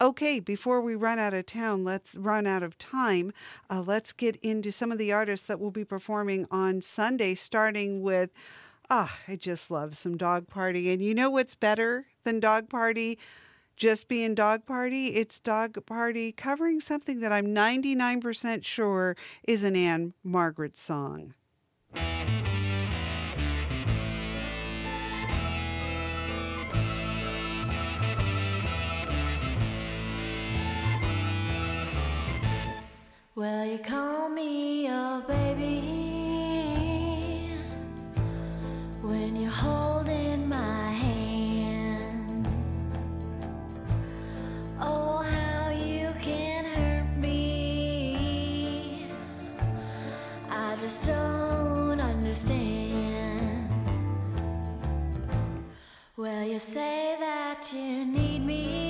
Okay, 0.00 0.40
before 0.40 0.80
we 0.80 0.96
run 0.96 1.20
out 1.20 1.34
of 1.34 1.46
town, 1.46 1.84
let's 1.84 2.16
run 2.16 2.48
out 2.48 2.64
of 2.64 2.76
time. 2.78 3.32
Uh, 3.70 3.80
let's 3.80 4.12
get 4.12 4.34
into 4.36 4.72
some 4.72 4.90
of 4.90 4.98
the 4.98 5.12
artists 5.12 5.46
that 5.46 5.60
will 5.60 5.70
be 5.70 5.84
performing 5.84 6.46
on 6.50 6.82
Sunday, 6.82 7.36
starting 7.36 8.02
with. 8.02 8.30
Ah, 8.90 9.18
I 9.28 9.36
just 9.36 9.70
love 9.70 9.96
some 9.96 10.16
dog 10.16 10.48
party. 10.48 10.92
And 10.92 11.00
you 11.00 11.14
know 11.14 11.30
what's 11.30 11.54
better 11.54 12.06
than 12.24 12.40
dog 12.40 12.68
party? 12.68 13.18
Just 13.76 14.08
being 14.08 14.34
dog 14.34 14.66
party? 14.66 15.08
It's 15.08 15.38
dog 15.38 15.86
party 15.86 16.32
covering 16.32 16.80
something 16.80 17.20
that 17.20 17.32
I'm 17.32 17.46
99% 17.46 18.64
sure 18.64 19.16
is 19.46 19.62
an 19.62 19.76
Anne 19.76 20.12
Margaret 20.24 20.76
song. 20.76 21.34
Will 33.36 33.64
you 33.64 33.78
call 33.78 34.28
me 34.28 34.86
your 34.86 35.20
baby 35.22 35.80
when 39.02 39.34
you're 39.34 39.50
holding 39.50 40.48
my 40.48 40.92
hand? 40.92 42.46
Oh, 44.80 45.18
how 45.18 45.70
you 45.70 46.14
can 46.20 46.64
hurt 46.76 47.18
me. 47.18 49.08
I 50.48 50.76
just 50.76 51.04
don't 51.04 52.00
understand. 52.00 53.68
Will 56.16 56.44
you 56.44 56.60
say 56.60 57.16
that 57.18 57.68
you 57.74 58.04
need 58.04 58.46
me? 58.46 58.83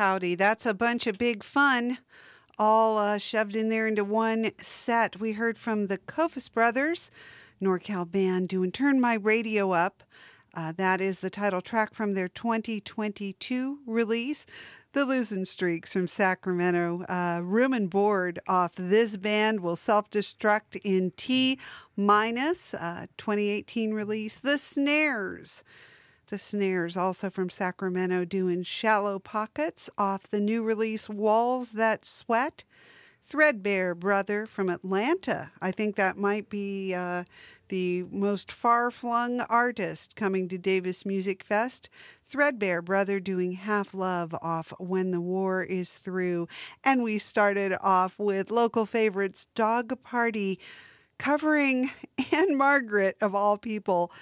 Howdy. 0.00 0.34
That's 0.34 0.64
a 0.64 0.72
bunch 0.72 1.06
of 1.06 1.18
big 1.18 1.44
fun, 1.44 1.98
all 2.58 2.96
uh, 2.96 3.18
shoved 3.18 3.54
in 3.54 3.68
there 3.68 3.86
into 3.86 4.02
one 4.02 4.50
set. 4.56 5.20
We 5.20 5.32
heard 5.32 5.58
from 5.58 5.88
the 5.88 5.98
Kofus 5.98 6.50
Brothers, 6.50 7.10
NorCal 7.60 8.10
band, 8.10 8.48
doing 8.48 8.72
Turn 8.72 8.98
My 8.98 9.16
Radio 9.16 9.72
Up. 9.72 10.02
Uh, 10.54 10.72
that 10.72 11.02
is 11.02 11.20
the 11.20 11.28
title 11.28 11.60
track 11.60 11.92
from 11.92 12.14
their 12.14 12.28
2022 12.28 13.80
release. 13.84 14.46
The 14.94 15.04
Losing 15.04 15.44
Streaks 15.44 15.92
from 15.92 16.08
Sacramento. 16.08 17.04
Uh, 17.06 17.42
room 17.44 17.74
and 17.74 17.90
board 17.90 18.38
off 18.48 18.72
this 18.76 19.18
band 19.18 19.60
will 19.60 19.76
self 19.76 20.08
destruct 20.10 20.80
in 20.82 21.12
T 21.18 21.58
minus 21.94 22.72
uh, 22.72 23.04
2018 23.18 23.92
release. 23.92 24.36
The 24.36 24.56
Snares. 24.56 25.62
The 26.30 26.38
Snares, 26.38 26.96
also 26.96 27.28
from 27.28 27.50
Sacramento, 27.50 28.24
doing 28.24 28.62
Shallow 28.62 29.18
Pockets 29.18 29.90
off 29.98 30.22
the 30.22 30.40
new 30.40 30.62
release 30.62 31.08
Walls 31.08 31.72
That 31.72 32.06
Sweat. 32.06 32.62
Threadbare 33.20 33.96
Brother 33.96 34.46
from 34.46 34.68
Atlanta. 34.68 35.50
I 35.60 35.72
think 35.72 35.96
that 35.96 36.16
might 36.16 36.48
be 36.48 36.94
uh, 36.94 37.24
the 37.68 38.04
most 38.10 38.50
far 38.50 38.92
flung 38.92 39.40
artist 39.40 40.14
coming 40.14 40.48
to 40.48 40.56
Davis 40.56 41.04
Music 41.04 41.42
Fest. 41.42 41.90
Threadbare 42.24 42.80
Brother 42.80 43.18
doing 43.18 43.52
Half 43.52 43.92
Love 43.92 44.32
off 44.40 44.72
When 44.78 45.10
the 45.10 45.20
War 45.20 45.64
Is 45.64 45.90
Through. 45.90 46.46
And 46.84 47.02
we 47.02 47.18
started 47.18 47.74
off 47.80 48.18
with 48.18 48.52
local 48.52 48.86
favorites 48.86 49.48
Dog 49.56 50.00
Party 50.02 50.60
covering 51.18 51.90
Ann-Margret, 52.32 53.16
of 53.20 53.34
all 53.34 53.58
people. 53.58 54.12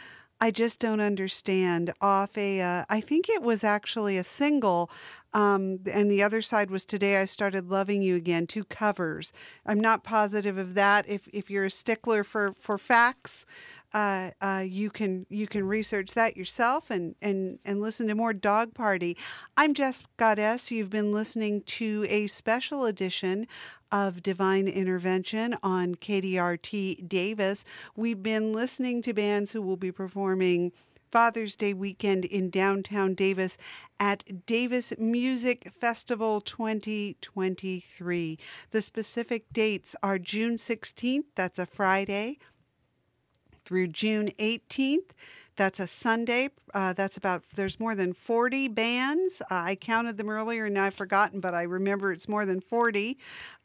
I 0.40 0.50
just 0.50 0.78
don't 0.78 1.00
understand. 1.00 1.92
Off 2.00 2.38
a, 2.38 2.60
uh, 2.60 2.84
I 2.88 3.00
think 3.00 3.28
it 3.28 3.42
was 3.42 3.64
actually 3.64 4.16
a 4.16 4.24
single, 4.24 4.88
um, 5.34 5.80
and 5.92 6.10
the 6.10 6.22
other 6.22 6.40
side 6.40 6.70
was 6.70 6.84
today. 6.84 7.20
I 7.20 7.26
started 7.26 7.68
loving 7.68 8.02
you 8.02 8.16
again. 8.16 8.46
Two 8.46 8.64
covers. 8.64 9.32
I'm 9.66 9.80
not 9.80 10.02
positive 10.02 10.56
of 10.56 10.74
that. 10.74 11.08
If 11.08 11.28
if 11.32 11.50
you're 11.50 11.66
a 11.66 11.70
stickler 11.70 12.24
for 12.24 12.52
for 12.52 12.78
facts, 12.78 13.44
uh, 13.92 14.30
uh, 14.40 14.64
you 14.66 14.90
can 14.90 15.26
you 15.28 15.46
can 15.46 15.66
research 15.66 16.12
that 16.14 16.36
yourself 16.36 16.90
and 16.90 17.14
and 17.20 17.58
and 17.64 17.80
listen 17.80 18.08
to 18.08 18.14
more 18.14 18.32
Dog 18.32 18.74
Party. 18.74 19.16
I'm 19.56 19.74
Jess 19.74 20.02
Goddess. 20.16 20.70
You've 20.70 20.90
been 20.90 21.12
listening 21.12 21.62
to 21.62 22.06
a 22.08 22.26
special 22.26 22.86
edition 22.86 23.46
of 23.90 24.22
Divine 24.22 24.68
Intervention 24.68 25.56
on 25.62 25.94
KDRT 25.94 27.08
Davis. 27.08 27.64
We've 27.96 28.22
been 28.22 28.52
listening 28.52 29.02
to 29.02 29.14
bands 29.14 29.52
who 29.52 29.62
will 29.62 29.76
be 29.78 29.92
performing 29.92 30.72
Father's 31.10 31.56
Day 31.56 31.72
weekend 31.72 32.24
in 32.24 32.50
downtown 32.50 33.14
Davis 33.14 33.56
at 33.98 34.46
Davis 34.46 34.92
Music 34.98 35.72
Festival 35.72 36.40
2023. 36.40 38.38
The 38.70 38.82
specific 38.82 39.52
dates 39.52 39.96
are 40.02 40.18
June 40.18 40.56
16th, 40.56 41.24
that's 41.34 41.58
a 41.58 41.66
Friday, 41.66 42.38
through 43.64 43.88
June 43.88 44.30
18th. 44.38 45.10
That's 45.58 45.80
a 45.80 45.88
Sunday. 45.88 46.50
Uh, 46.72 46.92
that's 46.92 47.16
about, 47.16 47.42
there's 47.56 47.80
more 47.80 47.96
than 47.96 48.12
40 48.12 48.68
bands. 48.68 49.42
Uh, 49.42 49.46
I 49.54 49.74
counted 49.74 50.16
them 50.16 50.30
earlier 50.30 50.66
and 50.66 50.74
now 50.74 50.84
I've 50.84 50.94
forgotten, 50.94 51.40
but 51.40 51.52
I 51.52 51.62
remember 51.62 52.12
it's 52.12 52.28
more 52.28 52.46
than 52.46 52.60
40. 52.60 53.18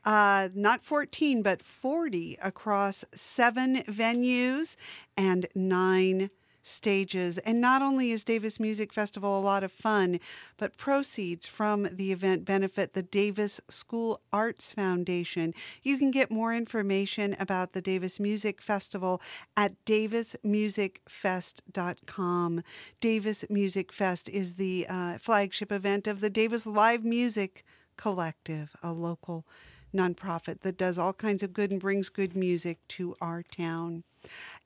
Uh, 0.03 0.49
not 0.55 0.83
14, 0.83 1.43
but 1.43 1.61
40 1.61 2.39
across 2.41 3.05
seven 3.13 3.83
venues 3.83 4.75
and 5.15 5.45
nine 5.53 6.31
stages. 6.63 7.37
And 7.39 7.61
not 7.61 7.81
only 7.81 8.11
is 8.11 8.23
Davis 8.23 8.59
Music 8.59 8.91
Festival 8.91 9.37
a 9.37 9.41
lot 9.41 9.63
of 9.63 9.71
fun, 9.71 10.19
but 10.57 10.77
proceeds 10.77 11.45
from 11.45 11.87
the 11.91 12.11
event 12.11 12.45
benefit 12.45 12.93
the 12.93 13.03
Davis 13.03 13.61
School 13.69 14.21
Arts 14.31 14.73
Foundation. 14.73 15.53
You 15.83 15.97
can 15.97 16.09
get 16.09 16.31
more 16.31 16.55
information 16.55 17.35
about 17.39 17.73
the 17.73 17.81
Davis 17.81 18.19
Music 18.19 18.61
Festival 18.61 19.21
at 19.55 19.73
davismusicfest.com. 19.85 22.63
Davis 22.99 23.45
Music 23.49 23.91
Fest 23.91 24.29
is 24.29 24.55
the 24.55 24.85
uh, 24.89 25.17
flagship 25.17 25.71
event 25.71 26.07
of 26.07 26.21
the 26.21 26.29
Davis 26.29 26.65
Live 26.65 27.03
Music 27.03 27.65
Collective, 27.97 28.75
a 28.81 28.91
local 28.91 29.45
nonprofit 29.93 30.61
that 30.61 30.77
does 30.77 30.97
all 30.97 31.13
kinds 31.13 31.43
of 31.43 31.53
good 31.53 31.71
and 31.71 31.79
brings 31.79 32.09
good 32.09 32.35
music 32.35 32.79
to 32.89 33.15
our 33.21 33.43
town. 33.43 34.03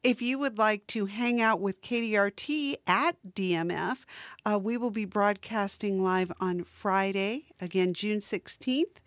If 0.03 0.21
you 0.21 0.37
would 0.39 0.57
like 0.57 0.85
to 0.87 1.07
hang 1.07 1.41
out 1.41 1.59
with 1.59 1.81
KDRT 1.81 2.75
at 2.85 3.15
DMF, 3.33 4.05
uh, 4.45 4.59
we 4.61 4.77
will 4.77 4.91
be 4.91 5.05
broadcasting 5.05 6.03
live 6.03 6.31
on 6.39 6.63
Friday, 6.63 7.45
again, 7.59 7.93
June 7.93 8.19
16th 8.19 8.97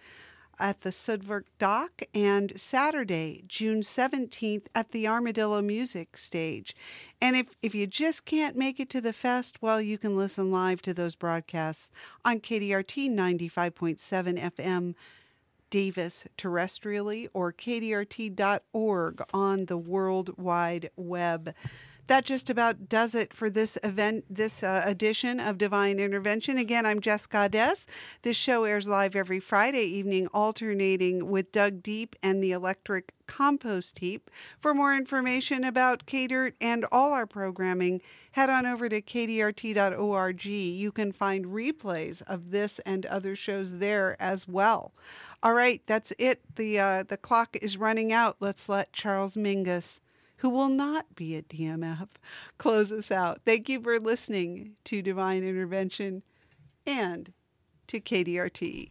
at 0.61 0.83
the 0.83 0.91
Sudwerk 0.91 1.45
Dock 1.59 2.03
and 2.15 2.53
Saturday, 2.61 3.43
June 3.49 3.81
17th 3.81 4.67
at 4.75 4.91
the 4.93 5.09
Armadillo 5.09 5.63
Music 5.63 6.17
Stage. 6.17 6.77
And 7.21 7.35
if, 7.35 7.57
if 7.63 7.75
you 7.75 7.87
just 7.87 8.27
can't 8.27 8.57
make 8.57 8.79
it 8.79 8.91
to 8.91 9.01
the 9.01 9.15
fest, 9.15 9.63
well, 9.63 9.81
you 9.81 9.97
can 9.97 10.15
listen 10.15 10.53
live 10.53 10.83
to 10.83 10.93
those 10.93 11.15
broadcasts 11.15 11.91
on 12.25 12.41
KDRT 12.41 13.11
95.7 13.11 14.53
FM 14.53 14.95
Davis 15.71 16.27
terrestrially 16.37 17.29
or 17.33 17.53
kdrt.org 17.53 19.23
on 19.33 19.67
the 19.67 19.79
World 19.79 20.37
Wide 20.37 20.91
Web. 20.97 21.55
That 22.11 22.25
just 22.25 22.51
about 22.51 22.89
does 22.89 23.15
it 23.15 23.33
for 23.33 23.49
this 23.49 23.79
event, 23.85 24.25
this 24.29 24.65
uh, 24.65 24.83
edition 24.85 25.39
of 25.39 25.59
Divine 25.59 26.01
Intervention. 26.01 26.59
Again, 26.59 26.85
I'm 26.85 26.99
Jess 26.99 27.25
Goddess. 27.29 27.87
This 28.23 28.37
show 28.37 28.65
airs 28.65 28.89
live 28.89 29.15
every 29.15 29.39
Friday 29.39 29.85
evening, 29.85 30.27
alternating 30.35 31.31
with 31.31 31.53
Doug 31.53 31.85
Deep 31.85 32.17
and 32.21 32.43
the 32.43 32.51
Electric 32.51 33.13
Compost 33.29 34.01
Heap. 34.01 34.29
For 34.59 34.75
more 34.75 34.93
information 34.93 35.63
about 35.63 36.05
KDIRT 36.07 36.55
and 36.61 36.85
all 36.91 37.13
our 37.13 37.29
programming, 37.29 38.03
head 38.33 38.51
on 38.51 38.67
over 38.67 38.89
to 38.89 39.01
kdrt.org. 39.01 40.45
You 40.45 40.91
can 40.91 41.13
find 41.13 41.47
replays 41.47 42.23
of 42.23 42.51
this 42.51 42.81
and 42.81 43.07
other 43.07 43.37
shows 43.37 43.79
there 43.79 44.21
as 44.21 44.49
well. 44.49 44.93
All 45.45 45.55
right, 45.55 45.81
that's 45.87 46.13
it. 46.19 46.43
The 46.57 46.77
uh, 46.81 47.03
the 47.05 47.17
clock 47.17 47.57
is 47.63 47.77
running 47.77 48.13
out. 48.13 48.35
Let's 48.41 48.69
let 48.69 48.93
Charles 48.93 49.37
Mingus, 49.37 50.01
who 50.41 50.51
will 50.51 50.69
not 50.69 51.15
be 51.15 51.37
at 51.37 51.49
DMF, 51.49 52.09
close 52.59 52.91
us 52.93 53.11
out. 53.11 53.41
Thank 53.45 53.69
you 53.69 53.81
for 53.81 53.99
listening 53.99 54.73
to 54.85 55.03
Divine 55.03 55.45
Intervention 55.45 56.23
and 56.87 57.33
to 57.87 58.01
KDRT. 58.01 58.91